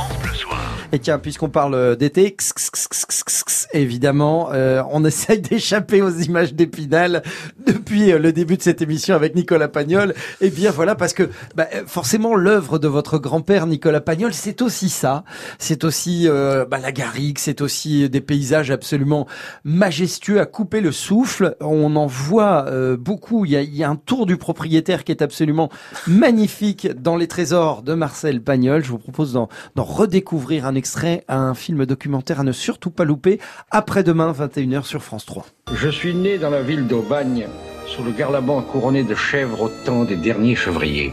Et 0.93 0.99
tiens, 1.01 1.19
puisqu'on 1.19 1.49
parle 1.49 1.97
d'été, 1.97 2.27
x, 2.29 2.53
x, 2.55 3.69
évidemment, 3.73 4.51
euh, 4.53 4.83
on 4.91 5.05
essaye 5.05 5.41
d'échapper 5.41 6.01
aux 6.01 6.11
images 6.11 6.55
d'Épinal 6.55 7.23
depuis 7.67 8.13
euh, 8.13 8.19
le 8.19 8.33
début 8.33 8.57
de 8.57 8.63
cette 8.63 8.83
émission 8.83 9.15
avec 9.15 9.35
Nicolas 9.35 9.69
Pagnol. 9.69 10.15
Et 10.41 10.51
bien 10.51 10.71
voilà, 10.71 10.95
parce 10.95 11.13
que 11.13 11.29
bah, 11.57 11.67
euh, 11.75 11.83
forcément, 11.87 12.37
l'œuvre 12.37 12.79
de 12.79 12.87
votre 12.87 13.19
grand-père 13.19 13.67
Nicolas 13.67 14.01
Pagnol, 14.01 14.33
c'est 14.33 14.63
aussi 14.63 14.89
ça. 14.89 15.25
C'est 15.59 15.83
aussi 15.83 16.29
euh, 16.29 16.65
bah, 16.65 16.79
la 16.79 16.93
garrigue, 16.93 17.39
c'est 17.39 17.61
aussi 17.61 18.09
des 18.09 18.21
paysages 18.21 18.71
absolument 18.71 19.27
majestueux 19.65 20.41
à 20.41 20.47
couper 20.47 20.81
le 20.81 20.93
souffle. 20.93 21.57
On 21.61 21.97
en 21.97 22.07
voit 22.07 22.67
euh, 22.69 22.97
beaucoup. 22.97 23.45
Il 23.45 23.51
y, 23.51 23.57
a, 23.57 23.63
il 23.63 23.75
y 23.75 23.83
a 23.83 23.91
un 23.91 23.97
tour 23.97 24.27
du 24.27 24.37
propriétaire 24.37 25.03
qui 25.03 25.11
est 25.11 25.23
absolument 25.23 25.69
magnifique 26.07 26.89
dans 27.01 27.17
les 27.17 27.27
trésors 27.27 27.83
de 27.83 27.95
Marcel 27.95 28.41
Pagnol. 28.41 28.85
Je 28.85 28.91
vous 28.91 28.99
propose 28.99 29.33
d'en 29.33 29.49
redécouvrir 29.77 30.65
un 30.67 30.76
extrait, 30.77 31.25
un 31.29 31.55
film 31.55 31.85
documentaire 31.87 32.41
à 32.41 32.45
ne 32.45 32.53
surtout 32.53 32.91
pas 32.91 33.05
louper. 33.05 33.41
Après-demain, 33.71 34.33
21h 34.33 34.85
sur 34.85 35.03
France 35.03 35.27
3. 35.27 35.47
Je 35.75 35.89
suis 35.89 36.15
né 36.15 36.39
dans 36.39 36.51
la 36.51 36.63
ville 36.63 36.87
d'Aubagne, 36.87 37.47
sous 37.87 38.05
le 38.05 38.13
Garlaban 38.13 38.63
couronné 38.63 39.03
de 39.03 39.15
chèvres 39.15 39.63
au 39.63 39.69
temps 39.85 40.05
des 40.05 40.17
derniers 40.17 40.57
chevriers. 40.57 41.13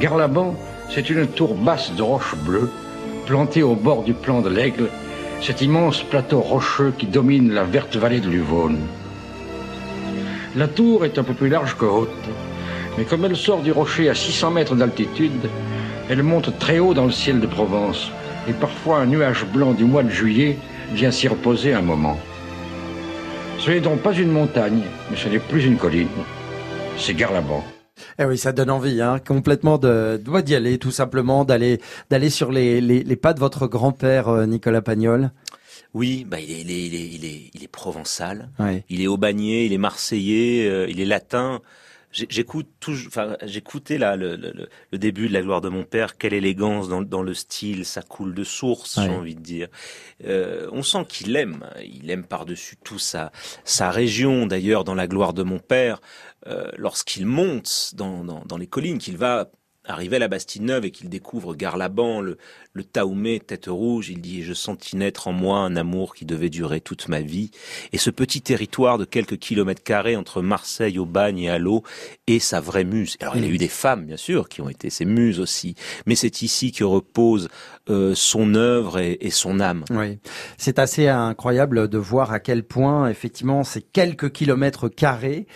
Garlaban, 0.00 0.54
c'est 0.90 1.10
une 1.10 1.26
tour 1.26 1.54
basse 1.54 1.92
de 1.94 2.02
roches 2.02 2.36
bleues, 2.44 2.70
plantée 3.26 3.62
au 3.62 3.74
bord 3.74 4.02
du 4.02 4.14
plan 4.14 4.40
de 4.40 4.48
l'Aigle, 4.48 4.88
cet 5.40 5.60
immense 5.60 6.02
plateau 6.02 6.40
rocheux 6.40 6.92
qui 6.96 7.06
domine 7.06 7.52
la 7.52 7.64
verte 7.64 7.96
vallée 7.96 8.20
de 8.20 8.28
l'Uvonne. 8.28 8.80
La 10.56 10.68
tour 10.68 11.04
est 11.04 11.18
un 11.18 11.24
peu 11.24 11.34
plus 11.34 11.48
large 11.48 11.76
que 11.76 11.84
haute, 11.84 12.08
mais 12.96 13.04
comme 13.04 13.24
elle 13.24 13.36
sort 13.36 13.60
du 13.60 13.72
rocher 13.72 14.08
à 14.08 14.14
600 14.14 14.52
mètres 14.52 14.76
d'altitude, 14.76 15.48
elle 16.08 16.22
monte 16.22 16.58
très 16.58 16.78
haut 16.78 16.94
dans 16.94 17.06
le 17.06 17.12
ciel 17.12 17.40
de 17.40 17.46
Provence, 17.46 18.10
et 18.48 18.52
parfois 18.52 18.98
un 18.98 19.06
nuage 19.06 19.44
blanc 19.46 19.72
du 19.72 19.84
mois 19.84 20.02
de 20.02 20.10
juillet 20.10 20.58
vient 20.92 21.10
s'y 21.10 21.28
reposer 21.28 21.72
un 21.74 21.82
moment. 21.82 22.18
Ce 23.58 23.70
n'est 23.70 23.80
donc 23.80 24.00
pas 24.00 24.12
une 24.12 24.30
montagne, 24.30 24.82
mais 25.10 25.16
ce 25.16 25.28
n'est 25.28 25.38
plus 25.38 25.64
une 25.64 25.76
colline. 25.78 26.08
C'est 26.98 27.14
Garlaban. 27.14 27.64
Eh 28.18 28.24
oui, 28.24 28.36
ça 28.36 28.52
donne 28.52 28.70
envie, 28.70 29.00
hein, 29.00 29.18
complètement 29.26 29.78
de, 29.78 30.20
de- 30.22 30.40
d'y 30.40 30.54
aller, 30.54 30.78
tout 30.78 30.90
simplement, 30.90 31.44
d'aller, 31.44 31.80
d'aller 32.10 32.30
sur 32.30 32.52
les, 32.52 32.80
les, 32.80 33.02
les 33.02 33.16
pas 33.16 33.32
de 33.32 33.40
votre 33.40 33.66
grand-père, 33.66 34.28
euh, 34.28 34.46
Nicolas 34.46 34.82
Pagnol. 34.82 35.30
Oui, 35.94 36.26
bah 36.28 36.38
il 36.40 36.50
est, 36.50 36.60
il 36.60 36.70
est, 36.70 36.86
il 36.86 36.94
est, 36.94 37.08
il 37.14 37.24
est, 37.24 37.50
il 37.54 37.64
est 37.64 37.68
provençal. 37.68 38.50
Ouais. 38.58 38.84
Il 38.90 39.00
est 39.00 39.06
aubagné, 39.06 39.64
il 39.64 39.72
est 39.72 39.78
marseillais, 39.78 40.68
euh, 40.68 40.86
il 40.88 41.00
est 41.00 41.04
latin. 41.04 41.60
J'écoute 42.14 42.68
toujours, 42.78 43.08
enfin, 43.08 43.36
j'écoutais 43.42 43.98
là 43.98 44.14
le, 44.14 44.36
le, 44.36 44.52
le- 44.92 44.98
début 44.98 45.26
de 45.28 45.32
la 45.32 45.42
gloire 45.42 45.60
de 45.60 45.68
mon 45.68 45.82
père. 45.82 46.16
Quelle 46.16 46.32
élégance 46.32 46.88
dans, 46.88 47.02
dans 47.02 47.22
le 47.22 47.34
style, 47.34 47.84
ça 47.84 48.02
coule 48.02 48.34
de 48.34 48.44
source, 48.44 49.00
j'ai 49.00 49.10
envie 49.10 49.34
de 49.34 49.40
dire. 49.40 49.66
Euh, 50.24 50.68
on 50.70 50.84
sent 50.84 51.04
qu'il 51.08 51.34
aime, 51.34 51.68
il 51.84 52.08
aime 52.10 52.24
par-dessus 52.24 52.76
tout 52.84 53.00
sa 53.00 53.32
sa 53.64 53.90
région. 53.90 54.46
D'ailleurs, 54.46 54.84
dans 54.84 54.94
la 54.94 55.08
gloire 55.08 55.32
de 55.34 55.42
mon 55.42 55.58
père, 55.58 56.00
euh, 56.46 56.70
lorsqu'il 56.76 57.26
monte 57.26 57.90
dans, 57.94 58.22
dans, 58.22 58.44
dans 58.44 58.56
les 58.58 58.68
collines, 58.68 58.98
qu'il 58.98 59.16
va 59.16 59.50
arriver 59.86 60.16
à 60.16 60.18
la 60.20 60.28
Bastille-Neuve 60.28 60.84
et 60.84 60.90
qu'il 60.90 61.08
découvre 61.08 61.54
Garlaban, 61.54 62.20
le, 62.20 62.38
le 62.72 62.84
Taoumé, 62.84 63.40
tête 63.40 63.66
rouge, 63.68 64.08
il 64.08 64.20
dit 64.20 64.42
«Je 64.44 64.54
sentis 64.54 64.96
naître 64.96 65.28
en 65.28 65.32
moi 65.32 65.58
un 65.58 65.76
amour 65.76 66.14
qui 66.14 66.24
devait 66.24 66.50
durer 66.50 66.80
toute 66.80 67.08
ma 67.08 67.20
vie.» 67.20 67.50
Et 67.92 67.98
ce 67.98 68.10
petit 68.10 68.42
territoire 68.42 68.98
de 68.98 69.04
quelques 69.04 69.38
kilomètres 69.38 69.82
carrés 69.82 70.16
entre 70.16 70.42
Marseille, 70.42 70.98
Aubagne 70.98 71.40
et 71.40 71.50
Allo 71.50 71.82
est 72.26 72.38
sa 72.38 72.60
vraie 72.60 72.84
muse. 72.84 73.16
Alors, 73.20 73.36
il 73.36 73.44
y 73.44 73.46
a 73.46 73.50
eu 73.50 73.58
des 73.58 73.68
femmes, 73.68 74.06
bien 74.06 74.16
sûr, 74.16 74.48
qui 74.48 74.60
ont 74.60 74.68
été 74.68 74.90
ses 74.90 75.04
muses 75.04 75.40
aussi. 75.40 75.74
Mais 76.06 76.14
c'est 76.14 76.42
ici 76.42 76.72
que 76.72 76.84
repose 76.84 77.48
euh, 77.90 78.14
son 78.14 78.54
œuvre 78.54 78.98
et, 78.98 79.18
et 79.20 79.30
son 79.30 79.60
âme. 79.60 79.84
Oui, 79.90 80.18
c'est 80.56 80.78
assez 80.78 81.08
incroyable 81.08 81.88
de 81.88 81.98
voir 81.98 82.32
à 82.32 82.40
quel 82.40 82.64
point, 82.64 83.08
effectivement, 83.08 83.62
ces 83.64 83.82
quelques 83.82 84.32
kilomètres 84.32 84.88
carrés, 84.88 85.46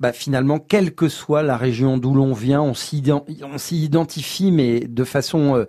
bah, 0.00 0.12
finalement, 0.12 0.58
quelle 0.58 0.94
que 0.94 1.08
soit 1.08 1.42
la 1.42 1.56
région 1.56 1.96
d'où 1.96 2.14
l'on 2.14 2.32
vient, 2.32 2.62
on 2.62 2.74
s'y 2.74 3.02
identifie, 3.70 4.52
mais 4.52 4.80
de 4.80 5.04
façon 5.04 5.56
euh, 5.56 5.64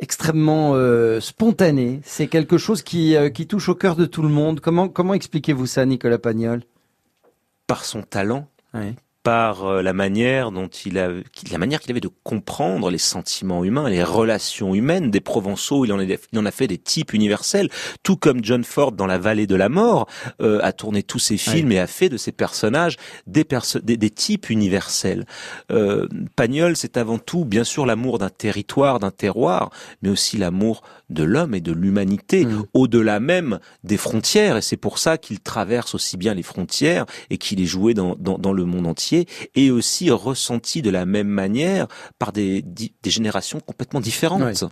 extrêmement 0.00 0.72
euh, 0.74 1.20
spontanée. 1.20 2.00
C'est 2.02 2.26
quelque 2.26 2.58
chose 2.58 2.82
qui, 2.82 3.14
euh, 3.14 3.28
qui 3.30 3.46
touche 3.46 3.68
au 3.68 3.74
cœur 3.74 3.94
de 3.96 4.06
tout 4.06 4.22
le 4.22 4.28
monde. 4.28 4.60
Comment, 4.60 4.88
comment 4.88 5.14
expliquez-vous 5.14 5.66
ça, 5.66 5.86
Nicolas 5.86 6.18
Pagnol? 6.18 6.62
Par 7.66 7.84
son 7.84 8.02
talent, 8.02 8.48
Oui. 8.74 8.96
Par 9.22 9.66
euh, 9.66 9.82
la 9.82 9.92
manière 9.92 10.50
dont 10.50 10.68
il 10.68 10.98
a, 10.98 11.10
la 11.50 11.58
manière 11.58 11.80
qu'il 11.80 11.90
avait 11.90 12.00
de 12.00 12.10
comprendre 12.22 12.90
les 12.90 12.98
sentiments 12.98 13.64
humains, 13.64 13.88
les 13.88 14.02
relations 14.02 14.74
humaines. 14.74 15.10
Des 15.10 15.20
Provençaux, 15.20 15.84
il 15.84 15.92
en, 15.92 16.00
il 16.00 16.38
en 16.38 16.46
a 16.46 16.50
fait 16.50 16.66
des 16.66 16.78
types 16.78 17.12
universels, 17.12 17.68
tout 18.02 18.16
comme 18.16 18.44
John 18.44 18.64
Ford 18.64 18.92
dans 18.92 19.06
La 19.06 19.18
Vallée 19.18 19.46
de 19.46 19.54
la 19.54 19.68
Mort 19.68 20.08
euh, 20.40 20.60
a 20.62 20.72
tourné 20.72 21.02
tous 21.02 21.18
ses 21.18 21.36
films 21.36 21.72
et 21.72 21.78
a 21.78 21.86
fait 21.86 22.08
de 22.08 22.16
ses 22.16 22.32
personnages 22.32 22.96
des, 23.26 23.46
des, 23.82 23.96
des, 23.96 24.10
types 24.10 24.50
universels. 24.50 25.26
Euh, 25.70 26.08
Pagnol, 26.36 26.76
c'est 26.76 26.96
avant 26.96 27.18
tout, 27.18 27.44
bien 27.44 27.64
sûr, 27.64 27.86
l'amour 27.86 28.18
d'un 28.18 28.30
territoire, 28.30 29.00
d'un 29.00 29.10
terroir, 29.10 29.70
mais 30.02 30.08
aussi 30.08 30.38
l'amour 30.38 30.82
de 31.10 31.22
l'homme 31.22 31.54
et 31.54 31.60
de 31.60 31.72
l'humanité, 31.72 32.46
mmh. 32.46 32.64
au-delà 32.74 33.20
même 33.20 33.58
des 33.84 33.96
frontières. 33.96 34.56
Et 34.56 34.62
c'est 34.62 34.76
pour 34.76 34.98
ça 34.98 35.18
qu'il 35.18 35.40
traverse 35.40 35.94
aussi 35.94 36.16
bien 36.16 36.34
les 36.34 36.42
frontières 36.42 37.06
et 37.28 37.38
qu'il 37.38 37.60
est 37.60 37.66
joué 37.66 37.94
dans, 37.94 38.16
dans, 38.18 38.38
dans 38.38 38.52
le 38.52 38.64
monde 38.64 38.86
entier 38.86 39.26
et 39.54 39.70
aussi 39.70 40.10
ressenti 40.10 40.82
de 40.82 40.90
la 40.90 41.06
même 41.06 41.28
manière 41.28 41.86
par 42.18 42.32
des, 42.32 42.62
des 42.62 43.10
générations 43.10 43.60
complètement 43.60 44.00
différentes. 44.00 44.64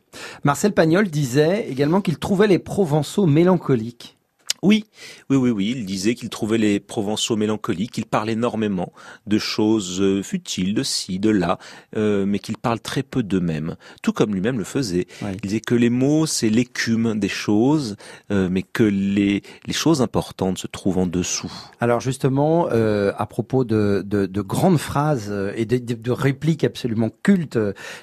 Marcel 0.44 0.72
Pagnol 0.72 1.08
disait 1.08 1.66
également 1.68 2.00
qu'il 2.00 2.18
trouvait 2.18 2.46
les 2.46 2.58
Provençaux 2.58 3.26
mélancoliques. 3.26 4.17
Oui, 4.62 4.86
oui, 5.30 5.36
oui, 5.36 5.50
oui. 5.50 5.74
Il 5.76 5.86
disait 5.86 6.16
qu'il 6.16 6.30
trouvait 6.30 6.58
les 6.58 6.80
Provençaux 6.80 7.36
mélancoliques, 7.36 7.92
qu'il 7.92 8.06
parle 8.06 8.28
énormément 8.28 8.92
de 9.26 9.38
choses 9.38 10.00
euh, 10.00 10.22
futiles, 10.22 10.74
de 10.74 10.82
ci, 10.82 11.20
de 11.20 11.30
là, 11.30 11.58
euh, 11.96 12.26
mais 12.26 12.40
qu'il 12.40 12.56
parle 12.56 12.80
très 12.80 13.04
peu 13.04 13.22
d'eux-mêmes, 13.22 13.76
tout 14.02 14.12
comme 14.12 14.34
lui-même 14.34 14.58
le 14.58 14.64
faisait. 14.64 15.06
Il 15.22 15.40
disait 15.40 15.60
que 15.60 15.76
les 15.76 15.90
mots, 15.90 16.26
c'est 16.26 16.50
l'écume 16.50 17.20
des 17.20 17.28
choses, 17.28 17.96
euh, 18.32 18.48
mais 18.50 18.62
que 18.62 18.82
les, 18.82 19.42
les 19.66 19.72
choses 19.72 20.02
importantes 20.02 20.58
se 20.58 20.66
trouvent 20.66 20.98
en 20.98 21.06
dessous. 21.06 21.52
Alors 21.80 22.00
justement, 22.00 22.66
à 22.68 23.26
propos 23.26 23.64
de, 23.64 24.02
de, 24.04 24.26
de, 24.26 24.40
grandes 24.40 24.78
phrases 24.78 25.32
et 25.56 25.66
de, 25.66 25.78
de 25.78 26.10
répliques 26.10 26.64
absolument 26.64 27.10
cultes 27.22 27.58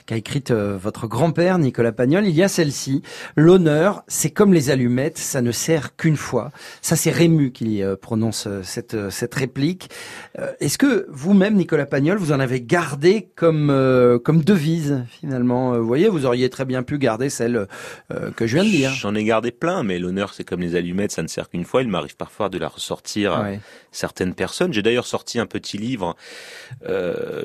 qu'a 0.05 0.15
écrite 0.15 0.51
votre 0.51 1.07
grand-père, 1.07 1.57
Nicolas 1.57 1.91
Pagnol, 1.91 2.25
il 2.25 2.35
y 2.35 2.43
a 2.43 2.47
celle-ci. 2.47 3.01
L'honneur, 3.35 4.03
c'est 4.07 4.31
comme 4.31 4.53
les 4.53 4.69
allumettes, 4.69 5.17
ça 5.17 5.41
ne 5.41 5.51
sert 5.51 5.95
qu'une 5.95 6.17
fois. 6.17 6.44
Ça, 6.81 6.95
c'est 6.95 7.12
Rému 7.12 7.51
qui 7.51 7.81
euh, 7.81 7.95
prononce 7.95 8.47
euh, 8.47 8.62
cette, 8.63 8.93
euh, 8.93 9.10
cette 9.10 9.34
réplique. 9.36 9.89
Est-ce 10.60 10.77
que 10.77 11.08
vous-même, 11.10 11.55
Nicolas 11.55 11.86
Pagnol, 11.86 12.17
vous 12.17 12.31
en 12.31 12.39
avez 12.39 12.62
gardé 12.62 13.29
comme, 13.36 13.67
comme 14.23 14.43
devise, 14.43 15.05
finalement? 15.10 15.77
Vous 15.77 15.88
voyez, 15.88 16.10
vous 16.10 16.25
auriez 16.25 16.49
très 16.49 16.65
bien 16.65 16.84
pu 16.84 16.97
garder 16.97 17.29
celle 17.29 17.67
que 18.36 18.45
je 18.45 18.55
viens 18.55 18.65
de 18.65 18.69
dire. 18.69 18.91
J'en 18.91 19.15
ai 19.15 19.23
gardé 19.23 19.51
plein, 19.51 19.84
mais 19.84 19.97
l'honneur, 19.97 20.34
c'est 20.34 20.43
comme 20.43 20.60
les 20.60 20.75
allumettes, 20.75 21.12
ça 21.12 21.21
ne 21.21 21.27
sert 21.27 21.49
qu'une 21.49 21.63
fois. 21.63 21.84
Il 21.84 21.88
m'arrive 21.88 22.17
parfois 22.17 22.49
de 22.49 22.58
la 22.58 22.67
ressortir 22.67 23.34
à 23.34 23.47
certaines 23.91 24.34
personnes. 24.34 24.73
J'ai 24.73 24.81
d'ailleurs 24.81 25.08
sorti 25.08 25.39
un 25.39 25.45
petit 25.45 25.77
livre 25.77 26.15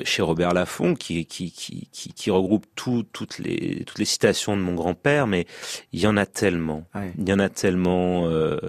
chez 0.03 0.21
Robert 0.21 0.53
Laffont 0.53 0.95
qui, 0.95 1.25
qui, 1.25 1.51
qui, 1.51 1.87
qui, 1.91 2.13
qui 2.13 2.31
regroupe 2.31 2.65
tout, 2.75 3.05
toutes, 3.13 3.39
les, 3.39 3.83
toutes 3.85 3.99
les 3.99 4.05
citations 4.05 4.57
de 4.57 4.61
mon 4.61 4.73
grand-père, 4.73 5.27
mais 5.27 5.45
il 5.93 6.01
y 6.01 6.07
en 6.07 6.17
a 6.17 6.25
tellement. 6.25 6.85
Il 7.17 7.27
y 7.27 7.33
en 7.33 7.39
a 7.39 7.47
tellement... 7.47 8.27
Euh, 8.27 8.59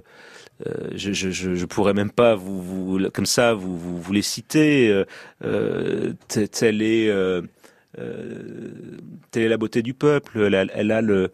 je, 0.95 1.13
je, 1.13 1.31
je, 1.31 1.67
pourrais 1.67 1.95
même 1.95 2.11
pas 2.11 2.35
vous, 2.35 2.63
vous 2.63 3.11
comme 3.11 3.27
ça 3.27 3.55
vous, 3.55 3.77
vous, 3.77 4.01
vous 4.01 4.13
les 4.13 4.23
citer. 4.23 4.91
Euh, 4.91 5.05
euh 5.45 6.13
telle 6.29 6.83
est 6.83 7.09
euh, 7.11 7.43
telle 9.31 9.43
est 9.43 9.49
la 9.49 9.57
beauté 9.57 9.83
du 9.83 9.95
peuple. 9.95 10.41
Elle 10.53 10.71
elle 10.75 10.91
a 10.91 11.01
le 11.01 11.15
euh, 11.15 11.29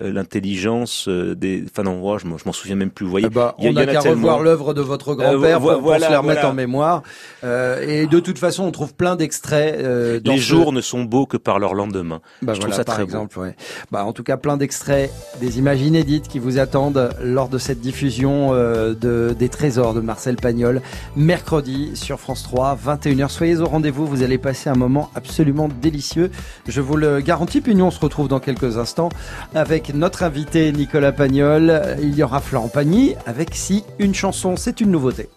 l'intelligence 0.00 1.06
euh, 1.08 1.34
des. 1.34 1.64
Enfin 1.66 1.82
non, 1.82 2.16
je 2.16 2.26
m'en 2.26 2.52
souviens 2.52 2.76
même 2.76 2.90
plus. 2.90 3.04
Vous 3.04 3.10
voyez, 3.10 3.28
ben, 3.28 3.52
on 3.58 3.72
n'a 3.72 3.84
qu'à 3.84 4.00
revoir 4.00 4.40
l'œuvre 4.40 4.72
de 4.72 4.80
votre 4.80 5.10
euh, 5.10 5.16
grand-père 5.16 5.60
pour, 5.60 5.94
se 5.94 6.00
la 6.00 6.20
remettre 6.20 6.46
en 6.46 6.54
mémoire. 6.54 7.02
et 7.42 8.06
de 8.06 8.20
toute 8.20 8.38
façon, 8.38 8.64
on 8.64 8.70
trouve 8.70 8.94
plein 8.94 9.16
d'extraits. 9.16 9.78
Les 10.24 10.38
jours 10.38 10.72
ne 10.72 10.80
sont 10.80 11.04
beaux 11.04 11.26
que 11.26 11.36
par 11.36 11.58
leur 11.58 11.74
lendemain. 11.74 12.20
Bah, 12.40 12.54
je 12.54 12.60
trouve 12.60 12.72
ça 12.72 12.84
par 12.84 12.94
très 12.94 13.04
exemple. 13.04 13.38
Ouais. 13.38 13.54
Bah, 13.90 14.04
en 14.04 14.12
tout 14.12 14.22
cas, 14.22 14.38
plein 14.38 14.56
d'extraits, 14.56 15.10
des 15.40 15.58
images 15.58 15.82
inédites 15.82 16.26
qui 16.28 16.38
vous 16.38 16.58
attendent 16.58 17.10
lors 17.22 17.48
de 17.48 17.58
cette 17.58 17.80
diffusion 17.80 18.52
de 18.52 19.34
des 19.38 19.48
Trésors 19.48 19.92
de 19.92 20.00
Marcel 20.00 20.36
Pagnol, 20.36 20.80
mercredi 21.16 21.90
sur 21.94 22.18
France 22.18 22.44
3, 22.44 22.78
21h. 22.82 23.28
Soyez 23.28 23.58
au 23.58 23.66
rendez-vous. 23.66 24.06
Vous 24.06 24.22
allez 24.22 24.38
passer 24.38 24.70
un 24.70 24.74
moment 24.74 25.10
absolument 25.14 25.68
délicieux. 25.68 26.30
Je 26.66 26.80
vous 26.80 26.96
le 26.96 27.20
garantis. 27.20 27.60
Puis 27.60 27.74
nous, 27.74 27.84
on 27.84 27.90
se 27.90 28.00
retrouve 28.00 28.28
dans 28.28 28.40
quelques 28.40 28.78
instants 28.78 29.10
avec 29.54 29.81
notre 29.90 30.22
invité 30.22 30.72
Nicolas 30.72 31.12
Pagnol. 31.12 31.96
Il 32.00 32.14
y 32.14 32.22
aura 32.22 32.40
Florent 32.40 32.68
Pagny 32.68 33.14
avec 33.26 33.50
Si 33.54 33.84
une 33.98 34.14
chanson, 34.14 34.56
c'est 34.56 34.80
une 34.80 34.90
nouveauté. 34.90 35.28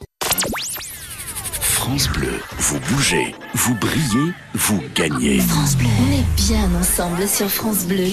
France 1.62 2.10
Bleu, 2.10 2.40
vous 2.58 2.80
bougez, 2.80 3.36
vous 3.54 3.76
brillez, 3.76 4.34
vous 4.54 4.82
gagnez. 4.96 5.40
France 5.40 5.76
Bleu, 5.78 5.88
on 6.08 6.14
est 6.14 6.36
bien 6.36 6.70
ensemble 6.80 7.28
sur 7.28 7.50
France 7.50 7.86
Bleu. 7.86 8.12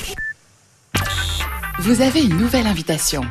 Vous 1.79 2.01
avez 2.01 2.23
une 2.23 2.37
nouvelle 2.37 2.66
invitation. 2.66 3.23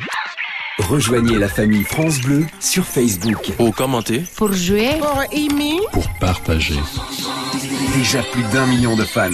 Rejoignez 0.80 1.38
la 1.38 1.48
famille 1.48 1.84
France 1.84 2.20
Bleu 2.22 2.46
sur 2.60 2.86
Facebook. 2.86 3.52
Pour 3.58 3.76
commenter. 3.76 4.24
Pour 4.36 4.52
jouer. 4.54 4.98
Pour 5.00 5.24
aimer. 5.32 5.80
Pour 5.92 6.08
partager. 6.20 6.80
Déjà 7.94 8.24
plus 8.24 8.44
d'un 8.52 8.66
million 8.66 8.96
de 8.96 9.04
fans. 9.04 9.30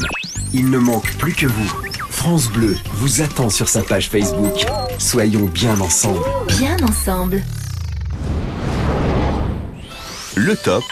Il 0.53 0.69
ne 0.69 0.77
manque 0.77 1.15
plus 1.17 1.33
que 1.33 1.47
vous. 1.47 1.86
France 2.27 2.51
Bleu 2.51 2.75
vous 2.95 3.21
attend 3.21 3.49
sur 3.49 3.69
sa 3.69 3.81
page 3.81 4.09
Facebook. 4.09 4.65
Soyons 4.97 5.45
bien 5.45 5.79
ensemble. 5.79 6.19
Bien 6.57 6.75
ensemble. 6.83 7.41
Le 10.35 10.53
top. 10.57 10.83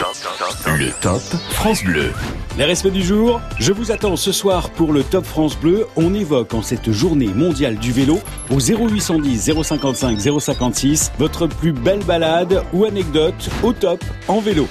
Le 0.65 0.91
top 1.01 1.21
France 1.49 1.83
Bleu. 1.83 2.13
Les 2.57 2.63
respects 2.63 2.87
du 2.87 3.03
jour, 3.03 3.41
je 3.59 3.73
vous 3.73 3.91
attends 3.91 4.15
ce 4.15 4.31
soir 4.31 4.69
pour 4.69 4.93
le 4.93 5.03
Top 5.03 5.25
France 5.25 5.57
Bleu. 5.57 5.87
On 5.97 6.13
évoque 6.13 6.53
en 6.53 6.61
cette 6.61 6.89
journée 6.93 7.33
mondiale 7.33 7.75
du 7.75 7.91
vélo 7.91 8.21
au 8.49 8.61
0810 8.61 9.61
055 9.61 10.39
056 10.39 11.11
votre 11.19 11.47
plus 11.47 11.73
belle 11.73 12.05
balade 12.05 12.63
ou 12.71 12.85
anecdote 12.85 13.49
au 13.61 13.73
top 13.73 14.01
en 14.29 14.39
vélo. 14.39 14.69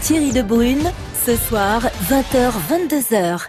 Thierry 0.00 0.30
de 0.30 0.42
Brune, 0.42 0.92
ce 1.26 1.34
soir 1.34 1.82
20h 2.08 2.52
22h. 2.70 3.48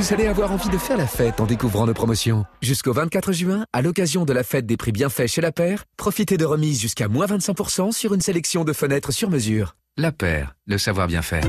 vous 0.00 0.14
allez 0.14 0.26
avoir 0.26 0.50
envie 0.50 0.70
de 0.70 0.78
faire 0.78 0.96
la 0.96 1.06
fête 1.06 1.40
en 1.40 1.46
découvrant 1.46 1.84
nos 1.86 1.92
promotions. 1.92 2.46
Jusqu'au 2.62 2.94
24 2.94 3.32
juin, 3.32 3.66
à 3.74 3.82
l'occasion 3.82 4.24
de 4.24 4.32
la 4.32 4.42
fête 4.42 4.64
des 4.64 4.78
prix 4.78 4.92
bienfaits 4.92 5.26
chez 5.26 5.42
La 5.42 5.52
Paire, 5.52 5.84
profitez 5.98 6.38
de 6.38 6.44
remises 6.46 6.80
jusqu'à 6.80 7.06
moins 7.06 7.26
25% 7.26 7.92
sur 7.92 8.14
une 8.14 8.22
sélection 8.22 8.64
de 8.64 8.72
fenêtres 8.72 9.12
sur 9.12 9.28
mesure. 9.28 9.76
La 9.98 10.10
Paire, 10.10 10.54
le 10.66 10.78
savoir 10.78 11.06
bien 11.06 11.20
faire. 11.20 11.44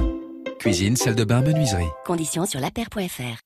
Cuisine, 0.59 0.97
salle 0.97 1.15
de 1.15 1.23
bain, 1.23 1.41
menuiserie. 1.41 1.87
Conditions 2.03 2.45
sur 2.45 2.59
lapaire.fr. 2.59 3.39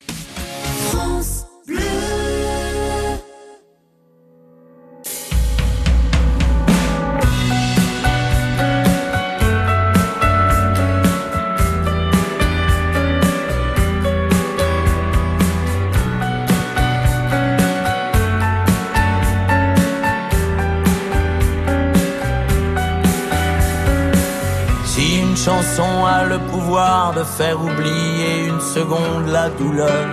chanson 25.75 26.05
a 26.05 26.23
le 26.23 26.39
pouvoir 26.39 27.13
de 27.13 27.23
faire 27.23 27.59
oublier 27.59 28.45
une 28.45 28.61
seconde 28.61 29.27
la 29.27 29.49
douleur. 29.49 30.05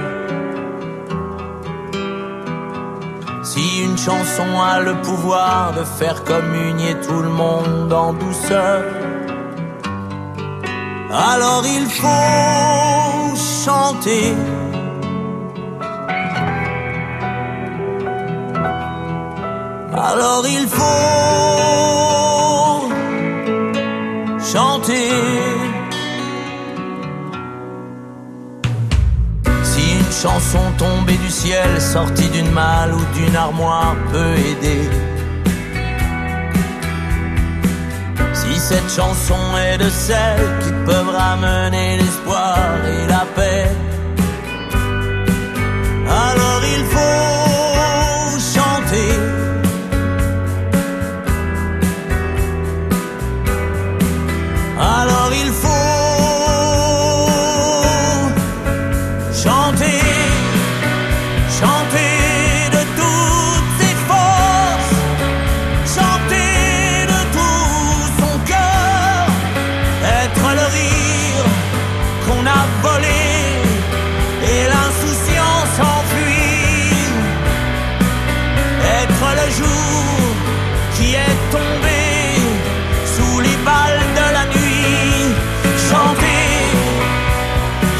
Si 3.44 3.84
une 3.84 3.96
chanson 3.96 4.60
a 4.60 4.80
le 4.80 4.94
pouvoir 5.02 5.72
de 5.78 5.84
faire 5.84 6.24
communier 6.24 6.96
tout 7.06 7.20
le 7.20 7.28
monde 7.28 7.92
en 7.92 8.12
douceur, 8.12 8.82
alors 11.12 11.64
il 11.64 11.86
faut 12.00 13.36
chanter. 13.64 14.34
Alors 19.94 20.44
il 20.58 20.66
faut 20.66 20.81
chanson 30.22 30.60
tombée 30.78 31.16
du 31.16 31.30
ciel, 31.30 31.80
sortie 31.80 32.28
d'une 32.28 32.50
malle 32.52 32.94
ou 32.94 33.04
d'une 33.16 33.34
armoire 33.34 33.96
peut 34.12 34.36
aider. 34.50 34.88
Si 38.32 38.56
cette 38.56 38.88
chanson 38.88 39.40
est 39.58 39.78
de 39.78 39.90
celles 39.90 40.52
qui 40.62 40.70
peuvent 40.86 41.08
ramener 41.08 41.96
l'espoir 41.96 42.56
et 42.86 43.06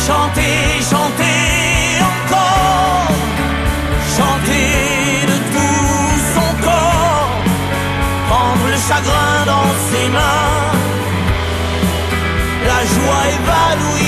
chanter, 0.07 0.83
chanter 0.91 2.01
encore, 2.11 3.15
chanter 4.17 5.27
de 5.31 5.37
tout 5.55 6.15
son 6.35 6.51
corps, 6.67 7.35
prendre 8.29 8.67
le 8.75 8.79
chagrin 8.89 9.37
dans 9.53 9.71
ses 9.89 10.09
mains, 10.17 10.73
la 12.71 12.81
joie 12.95 13.25
évanouie, 13.39 14.02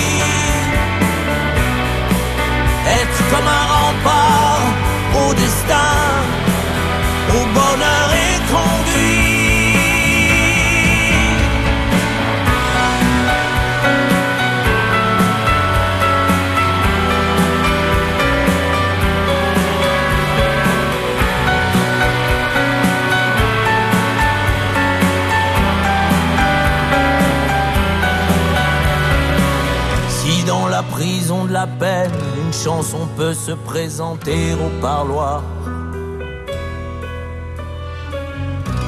une 32.64 32.70
chanson 32.70 33.06
peut 33.16 33.34
se 33.34 33.52
présenter 33.52 34.54
au 34.54 34.80
parloir. 34.80 35.42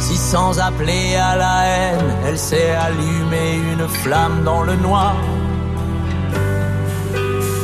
Si 0.00 0.16
sans 0.16 0.58
appeler 0.58 1.16
à 1.16 1.36
la 1.36 1.66
haine, 1.66 2.14
elle 2.26 2.38
sait 2.38 2.70
allumer 2.70 3.60
une 3.72 3.86
flamme 3.88 4.44
dans 4.44 4.62
le 4.62 4.76
noir. 4.76 5.14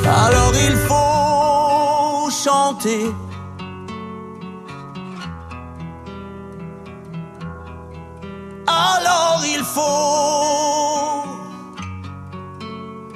Alors 0.04 0.52
il 0.68 0.76
faut 0.88 2.30
chanter. 2.30 3.10
Alors 8.66 9.42
il 9.46 9.64
faut 9.64 9.82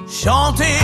chanter. 0.07 0.77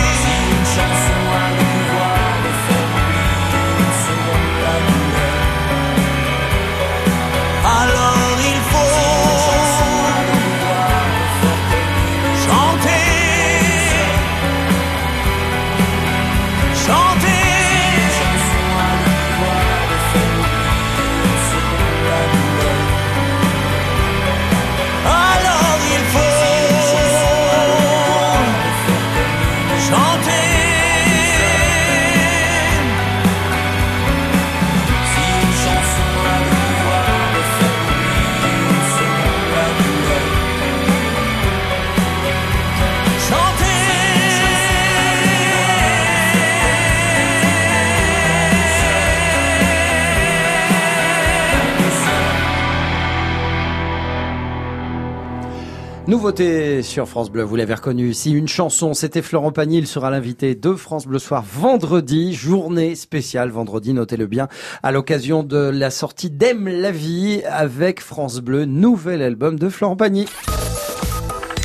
Nouveauté 56.14 56.82
sur 56.82 57.08
France 57.08 57.28
Bleu, 57.28 57.42
vous 57.42 57.56
l'avez 57.56 57.74
reconnu. 57.74 58.14
Si 58.14 58.30
une 58.30 58.46
chanson, 58.46 58.94
c'était 58.94 59.20
Florent 59.20 59.50
Pagny, 59.50 59.78
il 59.78 59.88
sera 59.88 60.12
l'invité 60.12 60.54
de 60.54 60.74
France 60.74 61.08
Bleu 61.08 61.18
Soir 61.18 61.42
vendredi, 61.44 62.32
journée 62.32 62.94
spéciale 62.94 63.50
vendredi, 63.50 63.92
notez-le 63.92 64.28
bien, 64.28 64.46
à 64.84 64.92
l'occasion 64.92 65.42
de 65.42 65.56
la 65.56 65.90
sortie 65.90 66.30
d'Aime 66.30 66.68
la 66.68 66.92
vie 66.92 67.42
avec 67.50 68.00
France 68.00 68.38
Bleu, 68.38 68.64
nouvel 68.64 69.22
album 69.22 69.58
de 69.58 69.68
Florent 69.68 69.96
Pagny. 69.96 70.26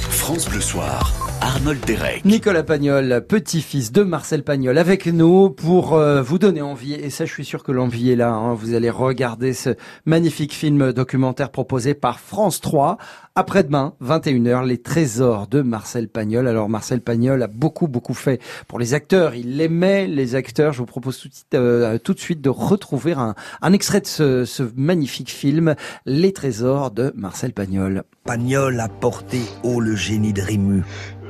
France 0.10 0.50
Bleu 0.50 0.62
Soir, 0.62 1.29
Arnold 1.50 1.84
Derek. 1.88 2.26
Nicolas 2.26 2.62
Pagnol, 2.62 3.26
petit-fils 3.28 3.92
de 3.92 4.04
Marcel 4.04 4.44
Pagnol, 4.44 4.78
avec 4.78 5.08
nous 5.08 5.50
pour 5.50 5.94
euh, 5.96 6.22
vous 6.22 6.38
donner 6.38 6.62
envie. 6.62 6.94
Et 6.94 7.10
ça, 7.10 7.26
je 7.26 7.32
suis 7.34 7.44
sûr 7.44 7.64
que 7.64 7.72
l'envie 7.72 8.12
est 8.12 8.16
là. 8.16 8.30
hein. 8.30 8.54
Vous 8.54 8.76
allez 8.76 8.92
regarder 8.92 9.54
ce 9.54 9.72
magnifique 10.06 10.54
film 10.54 10.94
documentaire 10.94 11.50
proposé 11.50 11.96
par 11.96 12.20
France 12.20 12.62
3. 12.62 12.98
Après-demain, 13.34 13.96
21h, 14.04 14.64
les 14.66 14.78
trésors 14.78 15.48
de 15.48 15.62
Marcel 15.64 16.08
Pagnol. 16.08 16.48
Alors, 16.48 16.70
Marcel 16.70 17.02
Pagnol 17.02 17.42
a 17.42 17.48
beaucoup, 17.48 17.88
beaucoup 17.88 18.14
fait 18.14 18.40
pour 18.68 18.78
les 18.78 18.94
acteurs. 18.94 19.34
Il 19.34 19.60
aimait 19.60 20.06
les 20.06 20.36
acteurs. 20.36 20.74
Je 20.74 20.80
vous 20.80 20.86
propose 20.86 21.18
tout 21.18 21.30
de 21.30 21.34
suite, 21.34 21.56
euh, 21.56 21.98
tout 21.98 22.14
de, 22.14 22.20
suite 22.20 22.42
de 22.42 22.50
retrouver 22.50 23.14
un, 23.14 23.34
un 23.64 23.74
extrait 23.74 24.02
de 24.02 24.08
ce, 24.08 24.46
ce 24.46 24.62
magnifique 24.76 25.32
film, 25.32 25.74
Les 26.06 26.32
trésors 26.32 26.92
de 26.92 27.12
Marcel 27.16 27.54
Pagnol. 27.54 28.04
Pagnol 28.26 28.80
a 28.80 28.88
porté 28.88 29.40
haut 29.64 29.80
le 29.80 29.96
génie 29.96 30.34
de 30.34 30.42
Rému. 30.44 30.84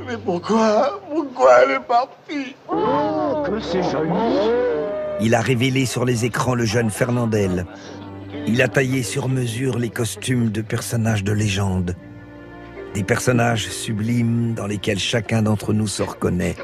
Mais 0.09 0.17
pourquoi? 0.17 0.99
Pourquoi 1.07 1.51
elle 1.63 1.71
est 1.75 1.87
partie? 1.87 2.55
Oh, 2.67 3.43
que 3.45 3.59
c'est 3.59 3.83
joli 3.83 4.09
Il 5.21 5.35
a 5.35 5.41
révélé 5.41 5.85
sur 5.85 6.03
les 6.03 6.25
écrans 6.25 6.55
le 6.55 6.65
jeune 6.65 6.89
Fernandel. 6.89 7.67
Il 8.47 8.63
a 8.63 8.67
taillé 8.67 9.03
sur 9.03 9.29
mesure 9.29 9.77
les 9.77 9.91
costumes 9.91 10.49
de 10.49 10.63
personnages 10.63 11.23
de 11.23 11.31
légende. 11.31 11.95
Des 12.95 13.03
personnages 13.03 13.67
sublimes 13.67 14.55
dans 14.55 14.65
lesquels 14.65 14.97
chacun 14.97 15.43
d'entre 15.43 15.73
nous 15.73 15.85
se 15.85 16.01
reconnaît. 16.01 16.55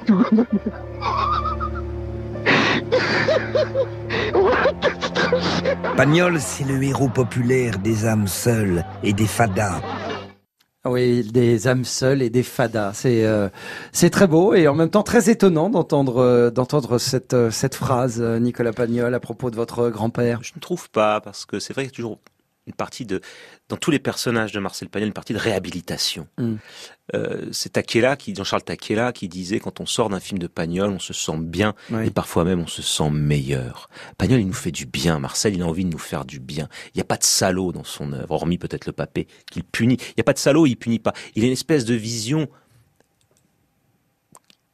Pagnol, 5.96 6.40
c'est 6.40 6.66
le 6.66 6.82
héros 6.82 7.10
populaire 7.10 7.78
des 7.78 8.08
âmes 8.08 8.28
seules 8.28 8.84
et 9.04 9.14
des 9.14 9.28
fadas. 9.28 9.82
Oui, 10.86 11.24
des 11.24 11.68
âmes 11.68 11.84
seules 11.84 12.22
et 12.22 12.30
des 12.30 12.44
fadas. 12.44 12.94
C'est 12.94 13.26
euh, 13.26 13.50
c'est 13.92 14.12
très 14.12 14.28
beau 14.28 14.54
et 14.54 14.68
en 14.68 14.76
même 14.76 14.92
temps 14.92 15.02
très 15.02 15.32
étonnant 15.32 15.72
d'entendre 15.72 16.18
euh, 16.18 16.52
d'entendre 16.52 17.00
cette 17.00 17.34
euh, 17.34 17.50
cette 17.50 17.74
phrase, 17.74 18.22
Nicolas 18.22 18.72
Pagnol, 18.72 19.14
à 19.16 19.20
propos 19.20 19.50
de 19.50 19.56
votre 19.56 19.90
grand-père. 19.90 20.44
Je 20.44 20.52
ne 20.56 20.60
trouve 20.60 20.88
pas, 20.92 21.22
parce 21.22 21.46
que 21.46 21.60
c'est 21.60 21.74
vrai 21.74 21.84
qu'il 21.84 21.92
y 21.92 21.96
a 21.96 21.96
toujours 21.96 22.20
une 22.68 22.74
partie 22.74 23.06
de, 23.06 23.22
dans 23.70 23.78
tous 23.78 23.92
les 23.92 24.00
personnages 24.00 24.52
de 24.52 24.60
Marcel 24.60 24.90
Pagnol, 24.90 25.08
une 25.08 25.14
partie 25.14 25.34
de 25.34 25.38
réhabilitation. 25.38 26.28
Mm. 26.38 26.56
Euh, 27.14 27.48
c'est 27.52 27.74
Takela, 27.74 28.16
qui, 28.16 28.34
Jean-Charles 28.34 28.64
Takela, 28.64 29.14
qui 29.14 29.28
disait 29.28 29.60
quand 29.60 29.80
on 29.80 29.86
sort 29.86 30.10
d'un 30.10 30.20
film 30.20 30.40
de 30.40 30.48
Pagnol, 30.48 30.90
on 30.90 31.00
se 31.00 31.14
sent 31.14 31.38
bien 31.38 31.76
et 32.04 32.10
parfois 32.10 32.44
même 32.44 32.60
on 32.60 32.68
se 32.68 32.82
sent 32.82 33.10
meilleur. 33.12 33.90
Pagnol, 34.18 34.40
il 34.40 34.48
nous 34.48 34.54
fait 34.54 34.72
du 34.72 34.86
bien. 34.86 35.20
Marcel, 35.20 35.54
il 35.54 35.62
a 35.62 35.66
envie 35.66 35.86
de 35.86 35.92
nous 35.92 36.00
faire 36.00 36.26
du 36.26 36.40
bien. 36.40 36.68
Il 36.88 36.98
n'y 36.98 37.02
a 37.02 37.06
pas 37.06 37.18
de 37.18 37.24
salaud 37.24 37.72
dans 37.72 37.84
son 37.84 38.12
œuvre, 38.14 38.32
hormis 38.32 38.58
peut-être 38.58 38.88
le 38.88 38.94
papé 38.94 39.28
qu'il 39.52 39.64
punit. 39.64 39.98
Il 40.00 40.14
n'y 40.18 40.22
a 40.22 40.24
pas 40.24 40.34
de 40.34 40.40
salaud, 40.40 40.66
il 40.66 40.76
punit 40.76 41.00
pas. 41.00 41.14
Il 41.36 41.44
a 41.44 41.48
une 41.48 41.54
espèce 41.54 41.86
de 41.86 41.94
vision 41.94 42.50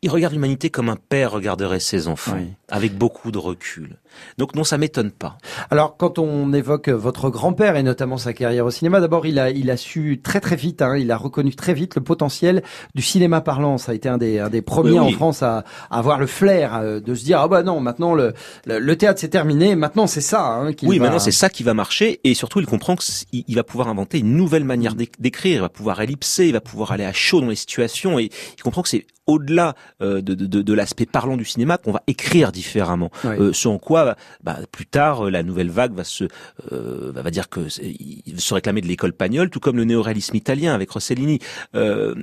il 0.02 0.10
regarde 0.10 0.34
l'humanité 0.34 0.70
comme 0.70 0.89
un 0.89 0.96
père 0.96 1.32
regarderait 1.32 1.80
ses 1.80 2.08
enfants, 2.08 2.44
avec 2.70 2.98
beaucoup 2.98 3.32
de 3.32 3.38
recul. 3.38 3.98
Donc 4.38 4.55
non, 4.55 4.64
ça 4.64 4.78
m'étonne 4.78 5.12
pas. 5.12 5.38
Alors 5.70 5.97
quand 5.97 6.20
on 6.20 6.53
évoque 6.53 6.89
votre 6.89 7.30
grand-père 7.30 7.76
et 7.76 7.84
notamment 7.84 8.18
sa 8.18 8.34
carrière 8.34 8.66
au 8.66 8.72
cinéma, 8.72 8.99
d'abord 8.99 9.26
il 9.26 9.39
a 9.39 9.49
il 9.49 9.70
a 9.70 9.78
su 9.78 10.22
très 10.24 10.39
très 10.39 10.55
vite, 10.55 10.82
hein, 10.82 10.97
il 10.97 11.12
a 11.12 11.18
reconnu 11.18 11.53
très 11.53 11.74
vite 11.74 11.95
le 11.95 12.01
potentiel 12.01 12.64
du 12.95 13.01
cinéma 13.01 13.41
parlant. 13.41 13.78
Ça 13.78 13.91
a 13.91 13.95
été 13.95 14.09
un 14.09 14.18
des 14.18 14.39
un 14.39 14.49
des 14.49 14.62
premiers 14.62 14.99
en 14.99 15.12
France 15.12 15.43
à, 15.43 15.64
avoir 15.89 16.20
le 16.20 16.28
flair 16.28 16.76
euh, 16.76 16.99
de 16.99 17.16
se 17.16 17.24
dire 17.24 17.39
ah 17.39 17.47
bah 17.47 17.64
non 17.64 17.80
maintenant 17.80 18.14
le 18.14 18.34
le, 18.66 18.95
théâtre 18.95 19.20
c'est 19.20 19.30
terminé, 19.30 19.76
maintenant 19.76 20.07
c'est 20.07 20.22
ça. 20.22 20.45
Hein, 20.45 20.72
oui, 20.84 20.99
maintenant 20.99 21.20
c'est 21.20 21.32
ça 21.32 21.49
qui 21.49 21.64
va 21.64 21.74
marcher 21.74 22.20
et 22.24 22.34
surtout 22.34 22.59
il 22.59 22.66
comprend 22.66 22.95
qu'il 22.95 23.55
va 23.55 23.64
pouvoir 23.64 23.88
inventer 23.88 24.20
une 24.20 24.36
nouvelle 24.36 24.64
manière 24.64 24.95
d'écrire, 24.95 25.55
il 25.55 25.62
va 25.62 25.70
pouvoir 25.70 26.01
ellipser, 26.01 26.47
il 26.47 26.53
va 26.53 26.62
pouvoir 26.62 26.91
aller 26.91 27.05
à 27.05 27.14
chaud 27.14 27.41
dans 27.41 27.49
les 27.49 27.55
situations 27.55 28.20
et 28.20 28.30
il 28.57 28.64
comprend 28.64 28.82
que 28.82 28.89
c'est 28.89 29.05
au-delà 29.28 29.76
euh, 30.01 30.22
de, 30.22 30.34
de, 30.34 30.62
de 30.62 30.74
l'aspect 30.74 31.05
parlant 31.05 31.38
du 31.38 31.45
cinéma 31.45 31.78
qu'on 31.78 31.91
va 31.91 32.03
écrire 32.07 32.51
différemment. 32.51 33.12
Euh, 33.26 33.53
ce 33.53 33.68
en 33.68 33.78
quoi, 33.78 34.01
bah, 34.43 34.58
plus 34.72 34.86
tard, 34.86 35.26
euh, 35.26 35.30
la 35.30 35.43
nouvelle 35.43 35.70
vague 35.70 35.93
va 35.93 36.04
se 36.04 36.26
euh, 36.72 37.12
va 37.14 37.32
dire 37.32 37.49
que 37.49 37.70
se 37.70 38.54
réclamer 38.54 38.82
de 38.82 38.88
l'école 38.88 39.14
pagnole, 39.14 39.49
tout 39.49 39.60
comme 39.60 39.78
le 39.78 39.84
néoréalisme 39.84 40.36
italien 40.36 40.74
avec 40.74 40.89
Rossellini. 40.91 41.39
Euh, 41.76 42.16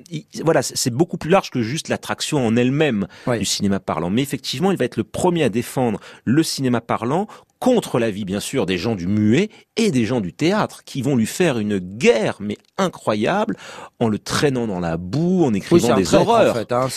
voilà, 0.44 0.62
c'est 0.62 0.90
beaucoup 0.90 1.18
plus 1.18 1.30
large 1.30 1.50
que 1.50 1.62
juste 1.62 1.88
l'attraction 1.88 2.44
en 2.44 2.56
elle-même 2.56 3.06
du 3.38 3.44
cinéma 3.44 3.80
parlant. 3.80 4.10
Mais 4.10 4.22
effectivement, 4.22 4.70
il 4.70 4.78
va 4.78 4.84
être 4.84 4.96
le 4.96 5.04
premier 5.04 5.44
à 5.44 5.48
défendre 5.48 6.00
le 6.24 6.42
cinéma 6.42 6.80
parlant 6.80 7.26
contre 7.58 7.98
la 7.98 8.10
vie 8.10 8.24
bien 8.24 8.40
sûr 8.40 8.66
des 8.66 8.78
gens 8.78 8.94
du 8.94 9.06
muet 9.06 9.50
et 9.76 9.90
des 9.90 10.04
gens 10.04 10.20
du 10.20 10.32
théâtre 10.32 10.82
qui 10.84 11.02
vont 11.02 11.16
lui 11.16 11.26
faire 11.26 11.58
une 11.58 11.78
guerre 11.78 12.36
mais 12.40 12.56
incroyable 12.76 13.56
en 13.98 14.08
le 14.08 14.18
traînant 14.18 14.66
dans 14.66 14.80
la 14.80 14.96
boue, 14.96 15.44
en 15.44 15.52
écrivant 15.54 15.96
des 15.96 16.14
horreurs. 16.14 16.56
Hein, 16.70 16.88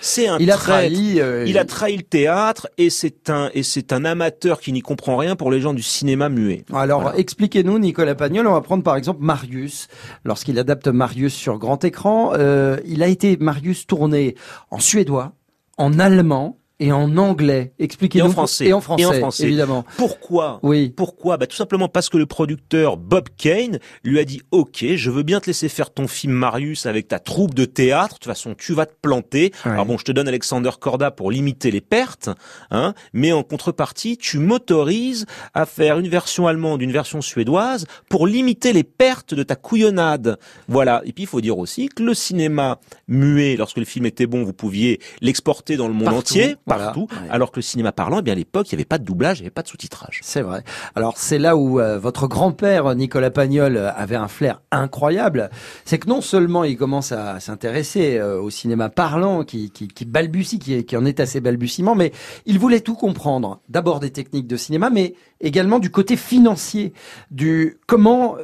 c'est 0.00 0.28
un, 0.28 0.38
il 0.38 0.50
a 0.50 0.56
trahi, 0.56 1.20
euh, 1.20 1.44
il 1.46 1.58
a 1.58 1.64
trahi 1.64 1.96
le 1.96 2.02
théâtre 2.02 2.68
et 2.78 2.90
c'est 2.90 3.30
un 3.30 3.50
et 3.54 3.62
c'est 3.62 3.92
un 3.92 4.04
amateur 4.04 4.60
qui 4.60 4.72
n'y 4.72 4.80
comprend 4.80 5.16
rien 5.16 5.36
pour 5.36 5.50
les 5.50 5.60
gens 5.60 5.74
du 5.74 5.82
cinéma 5.82 6.28
muet. 6.28 6.64
Alors 6.72 7.12
expliquez-nous 7.16 7.78
Nicolas 7.78 8.14
Pagnol, 8.14 8.46
on 8.46 8.52
va 8.52 8.60
prendre 8.60 8.82
par 8.82 8.96
exemple 8.96 9.22
Marius. 9.22 9.88
Lorsqu'il 10.24 10.58
adapte 10.58 10.88
Marius 10.88 11.34
sur 11.34 11.58
grand 11.58 11.84
écran, 11.84 12.32
euh, 12.34 12.78
il 12.86 13.02
a 13.02 13.08
été 13.08 13.36
Marius 13.36 13.86
tourné 13.86 14.34
en 14.70 14.78
suédois, 14.78 15.32
en 15.76 15.98
allemand 15.98 16.58
et 16.78 16.92
en 16.92 17.16
anglais. 17.16 17.72
Expliquez-nous. 17.78 18.26
Et 18.26 18.28
en 18.28 18.32
français. 18.32 18.66
Et 18.66 18.72
en 18.72 18.80
français, 18.80 19.44
évidemment. 19.44 19.84
Pourquoi 19.96 20.60
Oui. 20.62 20.92
Pourquoi 20.94 21.36
bah, 21.36 21.46
Tout 21.46 21.56
simplement 21.56 21.88
parce 21.88 22.08
que 22.08 22.18
le 22.18 22.26
producteur 22.26 22.96
Bob 22.96 23.28
Kane 23.36 23.78
lui 24.04 24.18
a 24.18 24.24
dit 24.24 24.42
«Ok, 24.50 24.84
je 24.94 25.10
veux 25.10 25.22
bien 25.22 25.40
te 25.40 25.46
laisser 25.46 25.68
faire 25.68 25.90
ton 25.90 26.06
film 26.06 26.32
Marius 26.32 26.86
avec 26.86 27.08
ta 27.08 27.18
troupe 27.18 27.54
de 27.54 27.64
théâtre. 27.64 28.14
De 28.14 28.18
toute 28.18 28.26
façon, 28.26 28.54
tu 28.54 28.74
vas 28.74 28.86
te 28.86 28.94
planter. 29.00 29.52
Alors 29.64 29.86
bon, 29.86 29.96
je 29.96 30.04
te 30.04 30.12
donne 30.12 30.28
Alexander 30.28 30.70
Korda 30.78 31.10
pour 31.10 31.30
limiter 31.30 31.70
les 31.70 31.80
pertes, 31.80 32.30
hein, 32.70 32.94
mais 33.12 33.32
en 33.32 33.42
contrepartie, 33.42 34.16
tu 34.18 34.38
m'autorises 34.38 35.26
à 35.54 35.66
faire 35.66 35.98
une 35.98 36.08
version 36.08 36.46
allemande, 36.46 36.82
une 36.82 36.92
version 36.92 37.20
suédoise 37.22 37.86
pour 38.08 38.26
limiter 38.26 38.72
les 38.72 38.84
pertes 38.84 39.34
de 39.34 39.42
ta 39.42 39.56
couillonnade. 39.56 40.38
Voilà. 40.68 41.02
Et 41.04 41.12
puis, 41.12 41.24
il 41.24 41.26
faut 41.26 41.40
dire 41.40 41.58
aussi 41.58 41.88
que 41.88 42.02
le 42.02 42.14
cinéma 42.14 42.78
muet, 43.08 43.56
lorsque 43.56 43.78
le 43.78 43.84
film 43.84 44.06
était 44.06 44.26
bon, 44.26 44.44
vous 44.44 44.52
pouviez 44.52 45.00
l'exporter 45.20 45.76
dans 45.76 45.88
le 45.88 45.94
monde 45.94 46.08
entier 46.08 46.56
partout, 46.66 47.06
alors 47.30 47.50
que 47.50 47.56
le 47.56 47.62
cinéma 47.62 47.92
parlant, 47.92 48.18
eh 48.18 48.22
bien 48.22 48.32
à 48.32 48.36
l'époque, 48.36 48.70
il 48.70 48.74
n'y 48.74 48.78
avait 48.78 48.84
pas 48.84 48.98
de 48.98 49.04
doublage, 49.04 49.38
il 49.38 49.42
n'y 49.42 49.46
avait 49.46 49.54
pas 49.54 49.62
de 49.62 49.68
sous-titrage. 49.68 50.20
C'est 50.22 50.42
vrai. 50.42 50.62
Alors 50.94 51.14
c'est 51.16 51.38
là 51.38 51.56
où 51.56 51.80
euh, 51.80 51.98
votre 51.98 52.26
grand-père 52.26 52.94
Nicolas 52.94 53.30
Pagnol 53.30 53.76
euh, 53.76 53.92
avait 53.94 54.16
un 54.16 54.28
flair 54.28 54.60
incroyable, 54.70 55.50
c'est 55.84 55.98
que 55.98 56.08
non 56.08 56.20
seulement 56.20 56.64
il 56.64 56.76
commence 56.76 57.12
à 57.12 57.40
s'intéresser 57.40 58.18
euh, 58.18 58.40
au 58.40 58.50
cinéma 58.50 58.88
parlant, 58.88 59.44
qui, 59.44 59.70
qui, 59.70 59.88
qui 59.88 60.04
balbutie, 60.04 60.58
qui, 60.58 60.84
qui, 60.84 60.96
en 60.96 61.04
est 61.04 61.20
assez 61.20 61.40
balbutiement, 61.40 61.94
mais 61.94 62.12
il 62.46 62.58
voulait 62.58 62.80
tout 62.80 62.96
comprendre. 62.96 63.60
D'abord 63.68 64.00
des 64.00 64.10
techniques 64.10 64.46
de 64.46 64.56
cinéma, 64.56 64.90
mais 64.90 65.14
également 65.40 65.78
du 65.78 65.90
côté 65.90 66.16
financier, 66.16 66.92
du 67.30 67.78
comment 67.86 68.36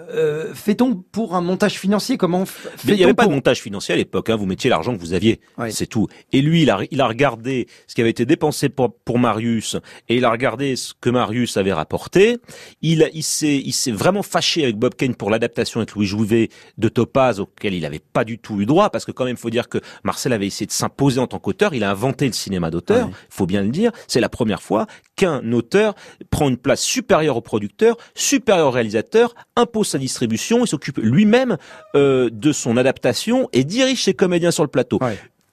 fait-on 0.54 0.94
pour 0.94 1.34
un 1.34 1.40
montage 1.40 1.78
financier, 1.78 2.16
comment 2.16 2.44
Il 2.86 2.94
n'y 2.94 3.04
avait 3.04 3.14
pas 3.14 3.26
de 3.26 3.32
montage 3.32 3.60
financier 3.60 3.94
à 3.94 3.96
l'époque, 3.96 4.30
hein, 4.30 4.36
vous 4.36 4.46
mettiez 4.46 4.70
l'argent 4.70 4.94
que 4.94 5.00
vous 5.00 5.14
aviez, 5.14 5.40
c'est 5.70 5.86
tout. 5.86 6.08
Et 6.32 6.42
lui, 6.42 6.62
il 6.62 6.70
a, 6.70 6.80
il 6.90 7.00
a 7.00 7.06
regardé 7.06 7.66
ce 7.86 7.94
qui 7.94 8.00
avait 8.00 8.10
été 8.10 8.26
dépensé 8.26 8.68
pour, 8.68 8.94
pour 8.94 9.18
Marius 9.18 9.76
et 10.08 10.16
il 10.16 10.24
a 10.24 10.30
regardé 10.30 10.76
ce 10.76 10.92
que 11.00 11.10
Marius 11.10 11.56
avait 11.56 11.72
rapporté. 11.72 12.38
Il, 12.80 13.08
il 13.14 13.22
s'est, 13.22 13.56
il 13.56 13.72
s'est 13.72 13.92
vraiment 13.92 14.22
fâché 14.22 14.62
avec 14.62 14.76
Bob 14.76 14.94
Kane 14.94 15.14
pour 15.14 15.30
l'adaptation 15.30 15.80
avec 15.80 15.94
Louis 15.94 16.06
Jouvet 16.06 16.48
de 16.78 16.88
Topaz 16.88 17.40
auquel 17.40 17.74
il 17.74 17.82
n'avait 17.82 18.00
pas 18.00 18.24
du 18.24 18.38
tout 18.38 18.60
eu 18.60 18.66
droit 18.66 18.90
parce 18.90 19.04
que 19.04 19.12
quand 19.12 19.24
même, 19.24 19.36
il 19.36 19.40
faut 19.40 19.50
dire 19.50 19.68
que 19.68 19.78
Marcel 20.04 20.32
avait 20.32 20.46
essayé 20.46 20.66
de 20.66 20.72
s'imposer 20.72 21.20
en 21.20 21.26
tant 21.26 21.38
qu'auteur. 21.38 21.74
Il 21.74 21.84
a 21.84 21.90
inventé 21.90 22.26
le 22.26 22.32
cinéma 22.32 22.70
d'auteur. 22.70 23.08
Il 23.08 23.14
faut 23.30 23.46
bien 23.46 23.62
le 23.62 23.68
dire. 23.68 23.92
C'est 24.06 24.20
la 24.20 24.28
première 24.28 24.62
fois 24.62 24.86
qu'un 25.16 25.52
auteur 25.52 25.94
prend 26.30 26.48
une 26.48 26.56
place 26.56 26.81
supérieure 26.82 27.36
au 27.36 27.40
producteur, 27.40 27.96
supérieure 28.14 28.68
au 28.68 28.70
réalisateur, 28.70 29.34
impose 29.56 29.88
sa 29.88 29.98
distribution, 29.98 30.64
il 30.64 30.68
s'occupe 30.68 30.98
lui-même 30.98 31.56
euh, 31.94 32.28
de 32.30 32.52
son 32.52 32.76
adaptation 32.76 33.48
et 33.52 33.64
dirige 33.64 34.04
ses 34.04 34.14
comédiens 34.14 34.50
sur 34.50 34.62
le 34.62 34.68
plateau. 34.68 34.98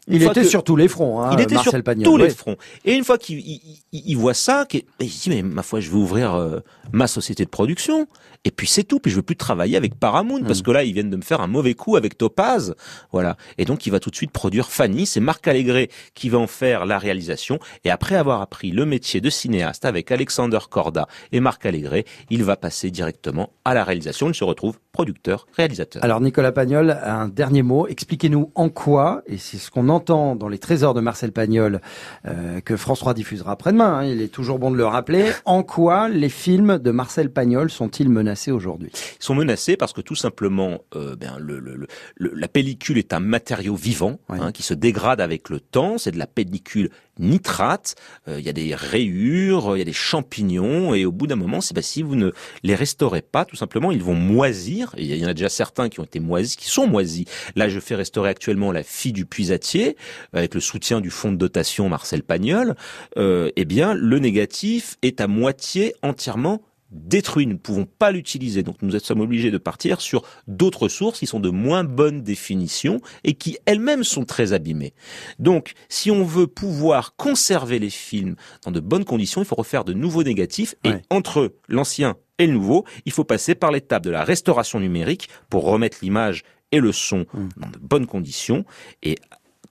Il 0.10 0.24
était 0.24 0.44
sur 0.44 0.64
tous 0.64 0.76
les 0.76 0.88
fronts, 0.88 1.22
hein, 1.22 1.30
Il 1.34 1.40
était 1.40 1.58
sur 1.58 1.72
tous 2.04 2.18
les 2.18 2.30
fronts. 2.32 2.58
Et 2.84 2.96
une 2.96 3.04
fois 3.04 3.18
qu'il 3.18 4.18
voit 4.18 4.34
ça, 4.34 4.66
il 4.72 5.08
dit 5.08 5.30
mais 5.30 5.44
ma 5.44 5.64
foi, 5.64 5.80
je 5.80 5.90
vais 5.90 5.98
ouvrir 5.98 6.34
euh, 6.34 6.60
ma 6.92 7.08
société 7.08 7.46
de 7.46 7.50
production. 7.50 8.08
Et 8.46 8.52
puis 8.52 8.68
c'est 8.68 8.84
tout. 8.84 9.00
Puis 9.00 9.12
je 9.12 9.18
veux 9.18 9.22
plus 9.22 9.36
travailler 9.36 9.76
avec 9.76 9.96
Paramount 9.96 10.44
parce 10.44 10.60
hmm. 10.60 10.64
que 10.64 10.72
là 10.72 10.84
ils 10.84 10.94
viennent 10.94 11.10
de 11.10 11.18
me 11.18 11.22
faire 11.22 11.42
un 11.42 11.48
mauvais 11.48 11.74
coup 11.74 11.96
avec 11.96 12.18
Topaz. 12.18 12.76
Voilà. 13.12 13.36
Et 13.58 13.66
donc 13.66 13.86
il 13.86 13.90
va 13.90 14.00
tout 14.00 14.10
de 14.10 14.16
suite 14.16 14.32
produire 14.32 14.70
Fanny. 14.70 15.06
C'est 15.06 15.20
Marc 15.20 15.48
Allégret 15.48 15.90
qui 16.14 16.30
va 16.30 16.38
en 16.38 16.48
faire 16.48 16.86
la 16.86 16.98
réalisation. 16.98 17.60
Et 17.84 17.90
après 17.90 18.16
avoir 18.16 18.42
appris 18.42 18.72
le 18.72 18.86
métier 18.86 19.22
de 19.22 19.30
cinéaste 19.30 19.86
avec 19.86 20.12
Alexander 20.12 20.60
Corda 20.70 21.08
et 21.32 21.40
Marc 21.40 21.66
Allégret, 21.66 22.06
il 22.30 22.44
va 22.44 22.56
passer 22.56 22.92
directement 22.92 23.52
à 23.66 23.74
la 23.74 23.84
réalisation. 23.84 24.30
Il 24.30 24.36
se 24.36 24.44
retrouve 24.44 24.80
producteur, 25.00 25.48
réalisateur. 25.56 26.04
Alors 26.04 26.20
Nicolas 26.20 26.52
Pagnol, 26.52 27.00
un 27.02 27.30
dernier 27.30 27.64
mot. 27.64 27.88
Expliquez-nous 27.88 28.52
en 28.54 28.68
quoi, 28.68 29.24
et 29.28 29.38
c'est 29.38 29.56
ce 29.56 29.72
qu'on 29.72 29.88
entend 29.88 30.36
dans 30.36 30.50
les 30.50 30.58
trésors 30.58 30.94
de 30.94 31.00
Marcel 31.00 31.32
Pagnol, 31.32 31.80
euh, 32.28 32.60
que 32.60 32.76
France 32.76 33.00
3 33.00 33.14
diffusera 33.14 33.54
après-demain. 33.54 34.00
Hein, 34.00 34.04
il 34.04 34.22
est 34.22 34.28
toujours 34.28 34.60
bon 34.60 34.72
de 34.72 34.76
le 34.76 34.86
rappeler. 34.86 35.32
En 35.46 35.64
quoi 35.64 36.10
les 36.10 36.28
films 36.28 36.80
de 36.80 36.92
Marcel 36.92 37.32
Pagnol 37.32 37.70
sont-ils 37.70 38.10
menés 38.10 38.34
aujourd'hui? 38.52 38.92
Ils 38.94 39.24
sont 39.24 39.36
menacés 39.36 39.78
parce 39.78 39.94
que 39.94 40.02
tout 40.02 40.16
simplement, 40.16 40.80
euh, 40.98 41.16
ben, 41.16 41.38
le, 41.40 41.60
le, 41.60 41.88
le, 42.16 42.34
la 42.36 42.48
pellicule 42.50 42.98
est 42.98 43.14
un 43.14 43.22
matériau 43.22 43.76
vivant 43.76 44.20
hein, 44.28 44.52
qui 44.52 44.64
se 44.64 44.74
dégrade 44.74 45.22
avec 45.22 45.50
le 45.50 45.62
temps. 45.62 45.98
C'est 45.98 46.12
de 46.12 46.20
la 46.20 46.28
pellicule 46.28 46.90
nitrate. 47.20 47.96
Euh, 48.28 48.40
il 48.40 48.46
y 48.46 48.50
a 48.50 48.54
des 48.54 48.74
rayures, 48.76 49.76
il 49.76 49.80
y 49.80 49.82
a 49.82 49.86
des 49.86 49.94
champignons, 49.94 50.94
et 50.94 51.06
au 51.06 51.12
bout 51.12 51.28
d'un 51.28 51.36
moment, 51.36 51.62
c'est 51.62 51.74
ben, 51.74 51.82
si 51.82 52.02
vous 52.02 52.16
ne 52.16 52.32
les 52.64 52.76
restaurez 52.76 53.22
pas, 53.22 53.46
tout 53.46 53.56
simplement, 53.56 53.92
ils 53.92 54.04
vont 54.04 54.16
moisir. 54.16 54.89
Il 54.98 55.16
y 55.16 55.26
en 55.26 55.30
a 55.30 55.34
déjà 55.34 55.50
certains 55.50 55.90
qui 55.90 56.00
ont 56.00 56.04
été 56.04 56.20
moisis, 56.20 56.56
qui 56.56 56.70
sont 56.70 56.88
moisis. 56.88 57.26
Là, 57.56 57.70
je 57.70 57.80
fais 57.80 57.96
restaurer 57.96 58.30
actuellement 58.30 58.72
la 58.72 58.84
fille 58.84 59.14
du 59.14 59.26
puisatier 59.26 59.98
avec 60.34 60.54
le 60.54 60.60
soutien 60.60 61.02
du 61.02 61.10
fonds 61.10 61.32
de 61.32 61.38
dotation 61.38 61.90
Marcel 61.90 62.24
Pagnol. 62.24 62.76
Euh, 63.18 63.52
eh 63.56 63.66
bien, 63.66 63.94
le 63.94 64.20
négatif 64.20 64.98
est 65.02 65.22
à 65.22 65.28
moitié 65.28 65.96
entièrement 66.02 66.62
détruit, 66.92 67.46
nous 67.46 67.54
ne 67.54 67.60
pouvons 67.60 67.86
pas 67.86 68.12
l'utiliser. 68.12 68.64
Donc 68.64 68.78
nous 68.82 68.98
sommes 69.00 69.22
obligés 69.22 69.52
de 69.52 69.58
partir 69.58 70.02
sur 70.02 70.24
d'autres 70.48 70.88
sources 70.88 71.20
qui 71.20 71.28
sont 71.28 71.40
de 71.40 71.50
moins 71.50 71.84
bonne 71.84 72.22
définition 72.22 73.02
et 73.24 73.34
qui 73.34 73.58
elles-mêmes 73.66 74.04
sont 74.04 74.26
très 74.26 74.54
abîmées. 74.54 74.94
Donc 75.38 75.74
si 75.88 76.12
on 76.12 76.24
veut 76.24 76.48
pouvoir 76.48 77.16
conserver 77.16 77.80
les 77.80 77.90
films 77.90 78.36
dans 78.64 78.72
de 78.72 78.80
bonnes 78.80 79.06
conditions, 79.06 79.42
il 79.42 79.46
faut 79.46 79.56
refaire 79.56 79.84
de 79.84 79.94
nouveaux 79.94 80.24
négatifs 80.24 80.76
et 80.84 80.94
entre 81.10 81.54
l'ancien 81.68 82.16
et 82.38 82.48
le 82.48 82.54
nouveau, 82.54 82.86
il 83.06 83.12
faut 83.12 83.26
passer 83.26 83.54
par 83.54 83.72
l'étape 83.72 84.04
de 84.04 84.10
la 84.10 84.24
restauration 84.24 84.80
numérique 84.80 85.30
pour 85.50 85.66
remettre 85.66 85.98
l'image 86.02 86.44
et 86.72 86.80
le 86.80 86.92
son 86.92 87.26
mmh. 87.34 87.48
dans 87.58 87.70
de 87.70 87.78
bonnes 87.80 88.08
conditions 88.08 88.64
et 89.04 89.18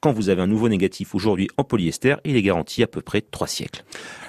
quand 0.01 0.13
vous 0.13 0.29
avez 0.29 0.43
un 0.43 0.47
nouveau 0.47 0.69
négatif 0.69 1.15
aujourd'hui 1.15 1.49
en 1.57 1.65
polyester, 1.65 2.17
il 2.25 2.37
est 2.37 2.43
garanti 2.43 2.83
à 2.83 2.87
peu 2.87 3.01
près 3.01 3.21
3 3.21 3.47
siècles 3.47 3.85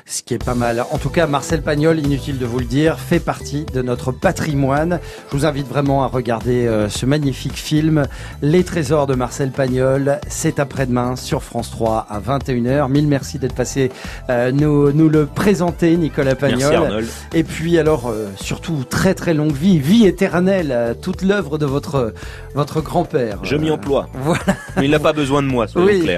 ce 0.10 0.24
qui 0.24 0.34
est 0.34 0.44
pas 0.44 0.56
mal. 0.56 0.84
En 0.92 0.98
tout 0.98 1.10
cas, 1.10 1.28
Marcel 1.28 1.62
Pagnol, 1.62 2.00
inutile 2.00 2.40
de 2.40 2.46
vous 2.46 2.60
le 2.60 2.66
dire, 2.66 3.00
fait 3.00 3.20
partie 3.20 3.66
de 3.66 3.82
notre 3.82 4.12
patrimoine. 4.12 5.00
Je 5.32 5.38
vous 5.38 5.46
invite 5.46 5.68
vraiment 5.68 6.04
à 6.04 6.08
regarder 6.08 6.66
euh, 6.66 6.90
ce 6.90 7.06
magnifique 7.06 7.58
film, 7.58 8.08
Les 8.42 8.64
Trésors 8.64 9.06
de 9.06 9.14
Marcel 9.14 9.52
Pagnol. 9.52 10.20
C'est 10.28 10.60
après-demain 10.60 11.16
sur 11.16 11.44
France 11.44 11.70
3 11.70 12.08
à 12.10 12.20
21h. 12.20 12.90
Mille 12.90 13.08
merci 13.08 13.38
d'être 13.38 13.54
passé 13.54 13.92
euh, 14.30 14.52
nous, 14.52 14.92
nous 14.92 15.10
le 15.10 15.28
présenter, 15.28 15.96
Nicolas 15.96 16.36
Pagnol. 16.36 17.06
Et 17.36 17.44
puis 17.44 17.78
alors, 17.78 18.08
euh, 18.08 18.30
surtout, 18.36 18.84
très 18.90 19.14
très 19.14 19.36
longue 19.36 19.54
vie, 19.54 19.78
vie 19.78 20.08
éternelle, 20.08 20.98
toute 21.04 21.22
l'œuvre 21.22 21.60
de 21.60 21.68
votre, 21.68 22.14
votre 22.56 22.82
grand-père. 22.82 23.40
Je 23.44 23.56
m'y 23.56 23.70
emploie. 23.70 24.10
Voilà. 24.16 24.56
Mais 24.78 24.86
il 24.86 24.92
n'a 24.92 25.00
pas 25.00 25.14
besoin 25.14 25.44
de 25.44 25.48
moi, 25.60 25.68
soyons 25.68 25.88
oui, 25.88 26.00
clairs. 26.00 26.18